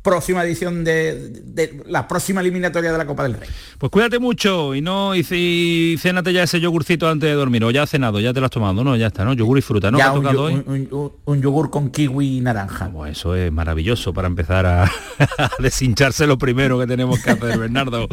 [0.05, 3.49] Próxima edición de, de, la próxima eliminatoria de la Copa del Rey.
[3.79, 7.71] Pues cuídate mucho y no y, y cénate ya ese yogurcito antes de dormir o
[7.71, 9.33] ya has cenado, ya te lo has tomado, no, ya está, ¿no?
[9.33, 9.97] Yogur y fruta, ¿no?
[9.99, 12.89] Ya un, yo, un, un, un, yogur con kiwi y naranja.
[12.89, 14.85] Bueno, eso es maravilloso para empezar a,
[15.19, 18.07] a deshincharse lo primero que tenemos que hacer, Bernardo.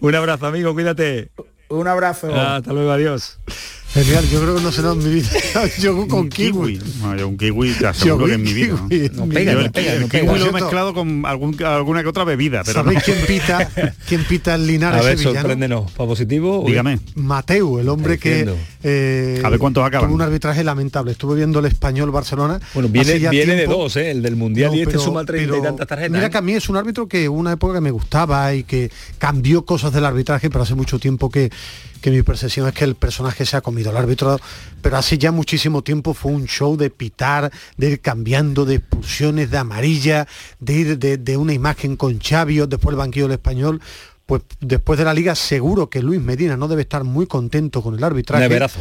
[0.00, 1.30] Un abrazo, amigo, cuídate.
[1.68, 2.34] Un abrazo.
[2.34, 3.38] Ah, hasta luego, adiós.
[3.94, 5.28] Genial, yo creo que no se en mi vida.
[5.78, 6.80] yogur con kiwi.
[7.00, 8.74] No, yo un kiwi te aseguro que en mi vida.
[8.74, 8.88] ¿no?
[9.26, 10.38] No pega, yo no pega, el, no kiwi pega.
[10.38, 12.62] lo he mezclado con algún, alguna que otra bebida.
[12.64, 13.04] Pero ¿Sabéis no.
[13.04, 13.70] quién pita?
[14.08, 15.40] ¿Quién pita el Linares A ver, sevillano?
[15.42, 15.92] sorpréndenos.
[15.92, 16.64] ¿Para positivo?
[16.66, 16.98] Dígame.
[17.14, 20.08] Mateu, el hombre que eh, a ver cuántos acaban.
[20.08, 21.12] tuvo un arbitraje lamentable.
[21.12, 22.58] Estuve viendo el español Barcelona.
[22.74, 24.10] Bueno, viene, viene de dos, ¿eh?
[24.10, 26.10] el del Mundial No, y este pero- suma treinta y tantas tarjetas.
[26.10, 26.30] Mira ¿eh?
[26.30, 29.64] que a mí es un árbitro que una época que me gustaba y que cambió
[29.64, 31.52] cosas del arbitraje, pero hace mucho tiempo que,
[32.00, 34.38] que mi percepción es que el personaje se ha comido al árbitro,
[34.82, 39.50] pero hace ya muchísimo tiempo fue un show de pitar, de ir cambiando de expulsiones,
[39.50, 40.26] de amarilla,
[40.60, 43.80] de ir de, de una imagen con Chavio, después el banquillo del español.
[44.26, 47.94] Pues después de la liga seguro que Luis Medina no debe estar muy contento con
[47.94, 48.42] el arbitraje.
[48.42, 48.80] Neverazo.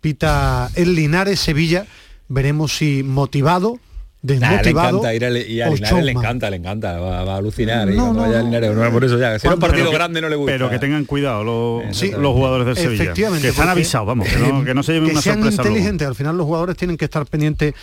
[0.00, 1.86] Pita el Linares Sevilla,
[2.28, 3.80] veremos si motivado,
[4.20, 4.88] Nah, le desmotivado.
[4.98, 7.86] encanta ir a, y a Linares le encanta, le encanta, va, va a alucinar.
[7.88, 8.46] No, no, vaya a no.
[8.46, 10.52] Linares, no, por eso ya, si era un Pero partido que- grande no le gusta.
[10.52, 12.10] Pero que tengan cuidado los, Sí.
[12.10, 13.04] los jugadores del Sevilla.
[13.04, 15.62] Efectivamente, Que están avisados, vamos, que no, que no se lleven que una sean sorpresa
[15.62, 15.76] luego.
[15.76, 16.08] inteligentes.
[16.08, 17.74] Al final los jugadores tienen que estar pendientes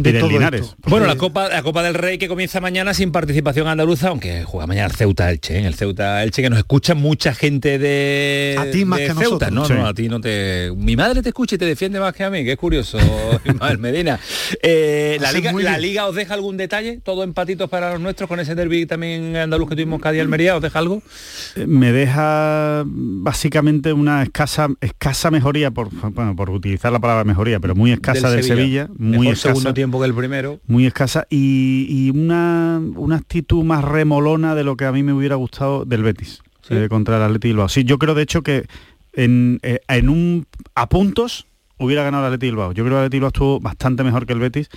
[0.00, 0.60] Y de del todo Linares.
[0.62, 0.76] esto.
[0.86, 4.66] Bueno, la Copa, la Copa del Rey que comienza mañana sin participación andaluza, aunque juega
[4.66, 5.66] mañana el Ceuta Elche, ¿eh?
[5.66, 9.50] el Ceuta Elche que nos escucha mucha gente de, A ti más de que Ceuta,
[9.50, 9.52] nosotros.
[9.52, 9.72] no, Sí.
[9.74, 10.72] no, a ti no te.
[10.76, 12.98] Mi madre te escucha y te defiende más que a mí, que es curioso,
[13.44, 14.18] Ismael Medina.
[14.62, 18.40] Eh, la liga, la liga os deja algún detalle, todo empatitos para los nuestros con
[18.40, 21.02] ese derby también andaluz que tuvimos Cádiz Almería, os deja algo.
[21.56, 27.60] Eh, me deja básicamente una escasa escasa mejoría por bueno, por utilizar la palabra mejoría
[27.60, 30.60] pero muy escasa del, Sevilla, muy Mejor escasa segundo tiempo que el primero.
[30.66, 35.12] muy escasa y, y una, una actitud más remolona de lo que a mí me
[35.12, 37.68] hubiera gustado del Betis eh, contra el Atleti Bilbao.
[37.68, 38.66] Sí, yo creo de hecho que
[39.14, 41.46] en, eh, en un a puntos
[41.78, 42.72] hubiera ganado el Atleti Bilbao.
[42.72, 44.68] Yo creo que el Atleti Bilbao estuvo bastante mejor que el Betis.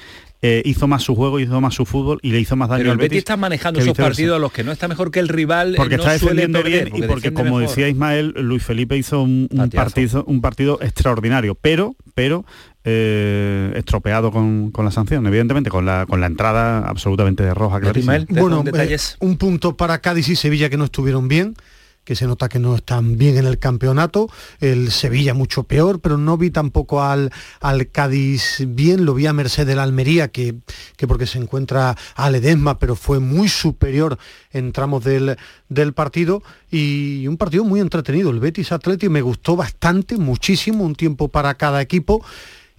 [0.46, 2.92] Eh, hizo más su juego, hizo más su fútbol y le hizo más daño Pero
[2.92, 3.20] al el Betis Betis.
[3.20, 5.76] está manejando esos partidos a los que no está mejor que el rival.
[5.78, 7.70] porque no está defendiendo perder, bien y porque defiende como mejor.
[7.70, 12.44] decía Ismael Luis Felipe hizo un, partido un partido extraordinario pero pero
[12.84, 17.80] eh, estropeado con, con la sanción evidentemente con la con la entrada absolutamente de roja
[17.80, 18.18] clarísima.
[18.30, 21.56] Bueno, eh, un punto para Cádiz y Sevilla que no estuvieron bien
[22.04, 24.30] que se nota que no están bien en el campeonato,
[24.60, 27.32] el Sevilla mucho peor, pero no vi tampoco al,
[27.62, 30.56] al Cádiz bien, lo vi a merced de la Almería, que,
[30.98, 34.18] que porque se encuentra a Ledesma, pero fue muy superior
[34.52, 35.38] en tramos del,
[35.70, 40.96] del partido, y un partido muy entretenido, el Betis Atleti me gustó bastante, muchísimo, un
[40.96, 42.24] tiempo para cada equipo,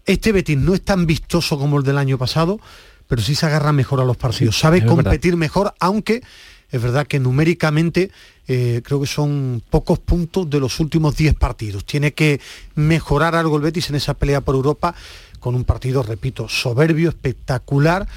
[0.07, 2.61] este Betis no es tan vistoso como el del año pasado,
[3.07, 4.95] pero sí se agarra mejor a los partidos, sabe verdad.
[4.95, 6.23] competir mejor, aunque
[6.71, 8.11] es verdad que numéricamente
[8.49, 11.85] eh, creo que son pocos puntos de los últimos 10 partidos.
[11.85, 12.41] Tiene que
[12.75, 14.95] mejorar algo el Betis en esa pelea por Europa
[15.39, 18.09] con un partido, repito, soberbio, espectacular.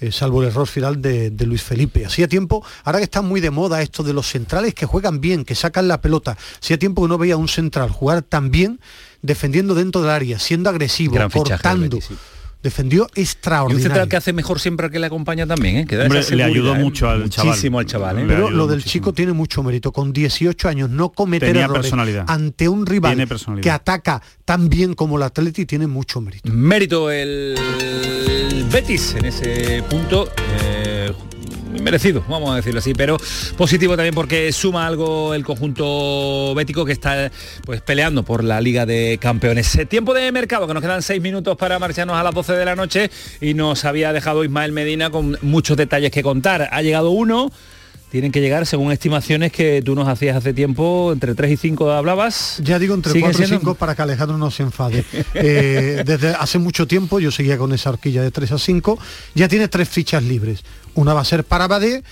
[0.00, 2.06] eh, salvo el error final de, de Luis Felipe.
[2.06, 5.44] Hacía tiempo, ahora que está muy de moda esto de los centrales que juegan bien,
[5.44, 8.78] que sacan la pelota, hacía tiempo que no veía a un central jugar tan bien,
[9.22, 11.98] defendiendo dentro del área, siendo agresivo, Gran cortando.
[12.60, 13.82] Defendió Y un extraordinario.
[13.84, 15.86] central que hace mejor siempre que le acompaña también, ¿eh?
[15.86, 16.78] que da Hombre, esa le ayudó ¿eh?
[16.80, 17.50] mucho al chaval.
[17.50, 18.18] Muchísimo al chaval.
[18.18, 18.24] ¿eh?
[18.26, 18.90] Pero lo del muchísimo.
[18.92, 19.92] chico tiene mucho mérito.
[19.92, 22.24] Con 18 años no cometer Tenía errores personalidad.
[22.26, 23.62] ante un rival Tiene personalidad.
[23.62, 26.50] que ataca tan bien como el Atleti tiene mucho mérito.
[26.52, 27.54] Mérito el
[28.72, 30.28] Betis en ese punto.
[30.64, 31.12] eh,
[31.68, 33.16] merecido, vamos a decirlo así, pero
[33.56, 37.30] positivo también porque suma algo el conjunto bético que está
[37.64, 39.74] pues peleando por la Liga de Campeones.
[39.76, 42.64] Eh, Tiempo de mercado, que nos quedan seis minutos para marcharnos a las 12 de
[42.64, 43.10] la noche
[43.40, 46.68] y nos había dejado Ismael Medina con muchos detalles que contar.
[46.72, 47.50] Ha llegado uno.
[48.10, 51.92] Tienen que llegar, según estimaciones que tú nos hacías hace tiempo, entre 3 y 5
[51.92, 52.58] hablabas.
[52.64, 53.60] Ya digo entre ¿Siguen 4 y siendo?
[53.60, 55.04] 5 para que Alejandro no se enfade.
[55.34, 58.98] Eh, desde hace mucho tiempo yo seguía con esa horquilla de 3 a 5.
[59.34, 60.64] Ya tiene tres fichas libres.
[60.98, 62.02] Una va a ser para Badé.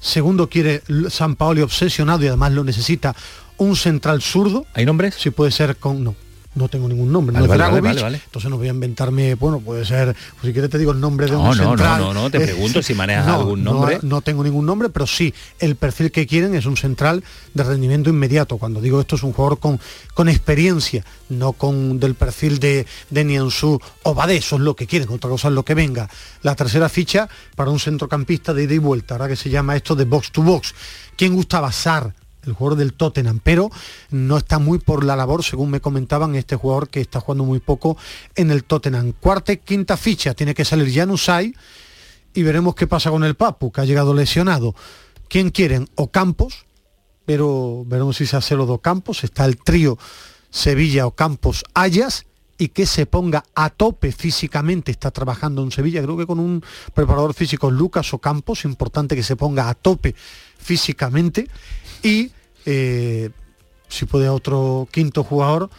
[0.00, 3.14] Segundo quiere San Paoli obsesionado y además lo necesita
[3.58, 4.64] un central zurdo.
[4.72, 5.14] ¿Hay nombres?
[5.16, 6.02] Si puede ser con...
[6.02, 6.14] No.
[6.52, 9.60] No tengo ningún nombre, Vale, no vale, Dragovic, vale, entonces no voy a inventarme, bueno,
[9.60, 12.00] puede ser, pues si quieres te digo el nombre de No, un no, no, central.
[12.00, 14.00] no, no, te Eh, pregunto si manejas no, algún no, nombre.
[14.02, 17.22] No, tengo ningún nombre, pero sí, el perfil que quieren es un central
[17.54, 18.58] de rendimiento inmediato.
[18.58, 19.78] Cuando digo esto es un jugador con,
[20.12, 24.88] con experiencia, no con del perfil de, de Nianzú o Badé, eso es lo que
[24.88, 26.10] quieren, otra cosa es lo que venga.
[26.42, 29.94] La tercera ficha para un centrocampista de ida y vuelta, ahora que se llama esto
[29.94, 30.74] de box to box.
[31.16, 31.70] ¿Quién gustaba?
[31.70, 32.12] Sar,
[32.44, 33.70] el jugador del Tottenham, pero
[34.10, 37.60] no está muy por la labor, según me comentaban, este jugador que está jugando muy
[37.60, 37.96] poco
[38.34, 39.12] en el Tottenham.
[39.12, 41.54] Cuarta y quinta ficha, tiene que salir Janusay
[42.34, 44.74] y veremos qué pasa con el Papu, que ha llegado lesionado.
[45.28, 45.88] ¿Quién quieren?
[45.94, 46.66] O Campos,
[47.24, 49.22] pero veremos si se hace los dos campos.
[49.22, 49.96] Está el trío
[50.50, 52.26] Sevilla o Campos Ayas
[52.58, 56.62] y que se ponga a tope físicamente, está trabajando en Sevilla, creo que con un
[56.92, 60.14] preparador físico Lucas o Campos, importante que se ponga a tope
[60.58, 61.48] físicamente
[62.02, 62.30] y
[62.66, 63.30] eh,
[63.88, 65.70] si puede otro quinto jugador,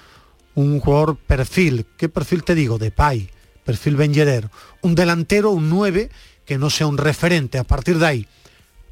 [0.56, 2.78] un jugador perfil, ¿qué perfil te digo?
[2.78, 3.30] De Pai,
[3.64, 4.14] perfil Ben
[4.82, 6.10] un delantero, un 9,
[6.46, 8.28] que no sea un referente, a partir de ahí,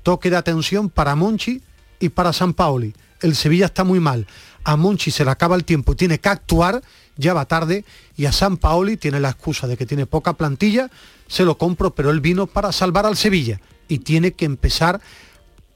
[0.03, 1.61] toque de atención para Monchi
[1.99, 2.93] y para San Paoli.
[3.21, 4.27] El Sevilla está muy mal.
[4.63, 6.81] A Monchi se le acaba el tiempo tiene que actuar,
[7.17, 7.83] ya va tarde,
[8.15, 10.89] y a San Paoli tiene la excusa de que tiene poca plantilla,
[11.27, 15.01] se lo compro, pero él vino para salvar al Sevilla y tiene que empezar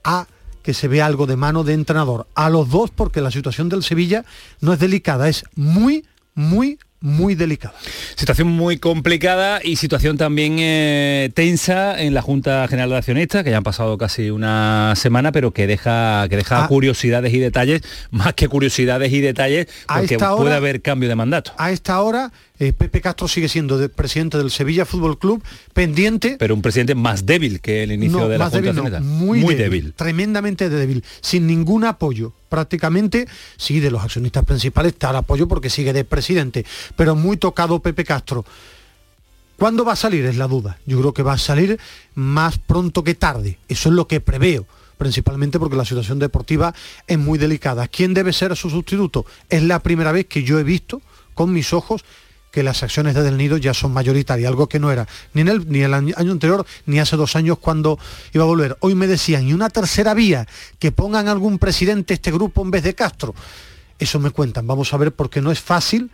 [0.03, 0.27] a
[0.63, 2.27] que se vea algo de mano de entrenador.
[2.35, 4.25] A los dos, porque la situación del Sevilla
[4.61, 7.75] no es delicada, es muy, muy, muy delicada.
[8.15, 13.51] Situación muy complicada y situación también eh, tensa en la Junta General de Accionistas, que
[13.51, 16.67] ya han pasado casi una semana, pero que deja, que deja Ah.
[16.69, 21.51] curiosidades y detalles, más que curiosidades y detalles, porque puede hora- haber cambio de mandato.
[21.57, 25.43] A esta hora, eh, Pepe Castro sigue siendo de- presidente del Sevilla Fútbol Club,
[25.73, 28.75] pendiente Pero un presidente más débil que el inicio No, de la más Junta débil
[28.75, 29.03] no, Accionistas.
[29.03, 29.93] muy, débil, débil.
[29.93, 32.31] Tremendamente débil, sin ningún apoyo.
[32.49, 33.27] Prácticamente,
[33.57, 37.79] sí, de los accionistas principales está el apoyo porque sigue de presidente, pero muy tocado
[37.79, 38.45] Pepe Castro.
[39.57, 40.25] ¿Cuándo va a salir?
[40.25, 40.77] Es la duda.
[40.85, 41.79] Yo creo que va a salir
[42.15, 43.57] más pronto que tarde.
[43.67, 44.65] Eso es lo que preveo
[44.97, 46.73] principalmente porque la situación deportiva
[47.07, 47.87] es muy delicada.
[47.87, 49.25] ¿Quién debe ser su sustituto?
[49.49, 51.01] Es la primera vez que yo he visto
[51.33, 52.05] con mis ojos
[52.53, 55.47] que las acciones de Del Nido ya son mayoritarias, algo que no era ni en
[55.47, 57.97] el, ni el año anterior ni hace dos años cuando
[58.31, 58.77] iba a volver.
[58.79, 60.47] Hoy me decían, y una tercera vía,
[60.77, 63.33] que pongan algún presidente este grupo en vez de Castro.
[63.97, 66.11] Eso me cuentan, vamos a ver porque no es fácil.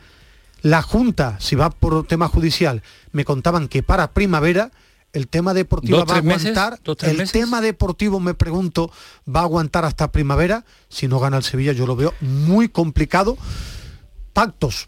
[0.61, 4.71] La Junta, si va por tema judicial, me contaban que para primavera
[5.11, 6.55] el tema deportivo ¿Dos, va a meses?
[6.55, 6.79] aguantar.
[6.85, 7.33] ¿Dos, tres el meses?
[7.33, 8.89] tema deportivo, me pregunto,
[9.27, 10.63] va a aguantar hasta primavera.
[10.87, 13.37] Si no gana el Sevilla, yo lo veo muy complicado.
[14.31, 14.87] Pactos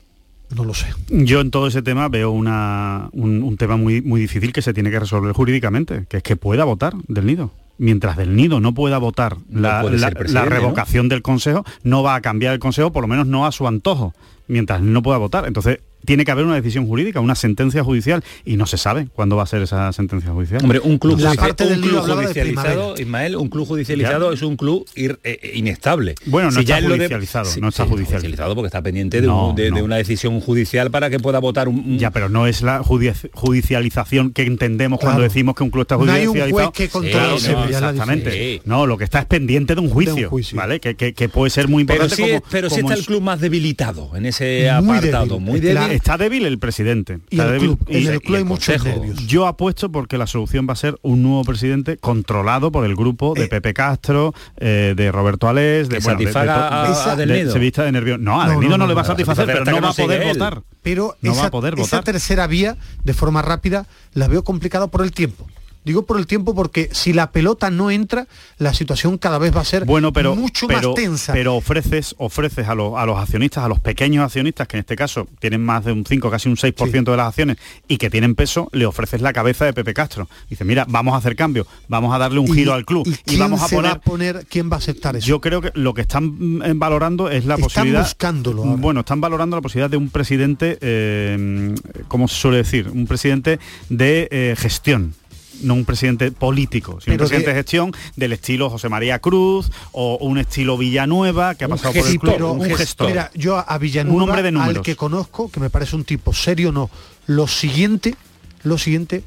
[0.55, 0.87] no lo sé.
[1.09, 4.73] Yo en todo ese tema veo una, un, un tema muy, muy difícil que se
[4.73, 8.75] tiene que resolver jurídicamente, que es que pueda votar del nido mientras del nido no
[8.75, 11.09] pueda votar la, la, la, revocación ¿no?
[11.09, 14.13] del Consejo, no va a cambiar el Consejo, por lo menos no a su antojo,
[14.47, 15.47] mientras no pueda votar.
[15.47, 19.35] Entonces, tiene que haber una decisión jurídica, una sentencia judicial, y no se sabe cuándo
[19.35, 20.61] va a ser esa sentencia judicial.
[20.63, 24.35] Hombre, un club, la parte un club judicializado, Ismael, un club judicializado ya.
[24.35, 26.15] es un club ir, eh, inestable.
[26.25, 27.51] Bueno, no si está ya judicializado, de...
[27.51, 28.21] sí, no está sí, judicializado.
[28.21, 28.55] judicializado.
[28.55, 29.77] porque está pendiente de, no, un, de, no.
[29.77, 31.99] de, una decisión judicial para que pueda votar un, un...
[31.99, 35.13] Ya, pero no es la judicialización que entendemos claro.
[35.13, 36.35] cuando decimos que un club está judicializado.
[36.35, 38.61] No hay un juez que controla sí, no, exactamente.
[38.65, 40.57] No, lo que está es pendiente de un juicio, de un juicio.
[40.57, 40.79] ¿vale?
[40.79, 42.15] Que, que, que, puede ser muy importante.
[42.15, 45.59] Pero sí, como, pero como sí está el club más debilitado en ese apartado, muy
[45.59, 45.90] débil.
[45.93, 47.19] Está débil el presidente.
[47.29, 49.27] Y el club, en el club hay muchos nervios.
[49.27, 53.33] Yo apuesto porque la solución va a ser un nuevo presidente controlado por el grupo
[53.33, 57.11] de eh, Pepe Castro, eh, de Roberto Alés, de, que bueno, satisfaga de, de, a,
[57.11, 57.51] a Del Nido.
[57.53, 58.17] Se vista de nervio.
[58.17, 60.27] No, a Del Nido no, no, le va a satisfacer, pero no va a poder
[60.27, 60.63] votar.
[60.81, 61.85] Pero no esa, va a poder votar.
[61.85, 65.47] esa tercera vía, de forma rápida, la veo complicada por el tiempo.
[65.83, 68.27] Digo por el tiempo porque si la pelota no entra,
[68.57, 71.33] la situación cada vez va a ser bueno, pero, mucho pero, más tensa.
[71.33, 74.95] Pero ofreces, ofreces a, los, a los accionistas, a los pequeños accionistas, que en este
[74.95, 76.91] caso tienen más de un 5, casi un 6% sí.
[76.91, 77.57] de las acciones
[77.87, 80.29] y que tienen peso, le ofreces la cabeza de Pepe Castro.
[80.49, 83.33] Dice, mira, vamos a hacer cambio, vamos a darle un ¿Y, giro al club y,
[83.33, 83.91] y vamos a poner...
[83.91, 84.45] Va a poner.
[84.49, 85.25] ¿Quién va a aceptar eso?
[85.25, 88.03] Yo creo que lo que están eh, valorando es la están posibilidad...
[88.03, 88.75] buscándolo ahora.
[88.75, 91.73] Bueno, están valorando la posibilidad de un presidente, eh,
[92.07, 92.87] ¿cómo se suele decir?
[92.89, 93.59] Un presidente
[93.89, 95.15] de eh, gestión
[95.63, 99.71] no un presidente político, sino Pero un presidente de gestión del estilo José María Cruz
[99.91, 102.33] o un estilo Villanueva que ha pasado por el club.
[102.33, 103.07] Pero un, gestor.
[103.07, 104.77] Mira, yo a Villanueva, un hombre de números.
[104.77, 106.89] al que conozco, que me parece un tipo serio, no.
[107.27, 108.15] Lo siguiente,
[108.63, 109.23] lo siguiente,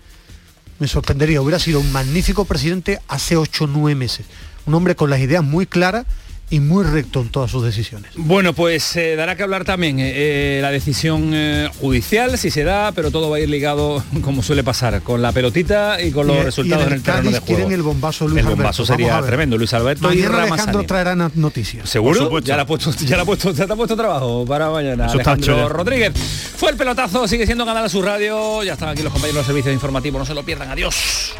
[0.78, 1.40] me sorprendería.
[1.40, 4.26] Hubiera sido un magnífico presidente hace ocho o nueve meses.
[4.66, 6.06] Un hombre con las ideas muy claras
[6.54, 8.12] y muy recto en todas sus decisiones.
[8.14, 12.92] Bueno, pues eh, dará que hablar también eh, la decisión eh, judicial, si se da,
[12.92, 16.36] pero todo va a ir ligado, como suele pasar, con la pelotita y con los
[16.36, 17.70] y, resultados y en, el, el terreno de juego.
[17.70, 19.02] el bombazo Luis El bombazo Alberto.
[19.02, 20.48] sería tremendo, Luis Alberto mañana y.
[20.52, 21.90] Alejandro traerá noticias.
[21.90, 22.38] ¿Seguro?
[22.38, 25.06] Ya le ha puesto, ya le ha puesto, ya te ha puesto trabajo para mañana.
[25.06, 26.12] Eso Alejandro Rodríguez.
[26.56, 28.62] Fue el pelotazo, sigue siendo Canal a su radio.
[28.62, 30.70] Ya están aquí los compañeros de servicios informativos, no se lo pierdan.
[30.70, 31.34] Adiós.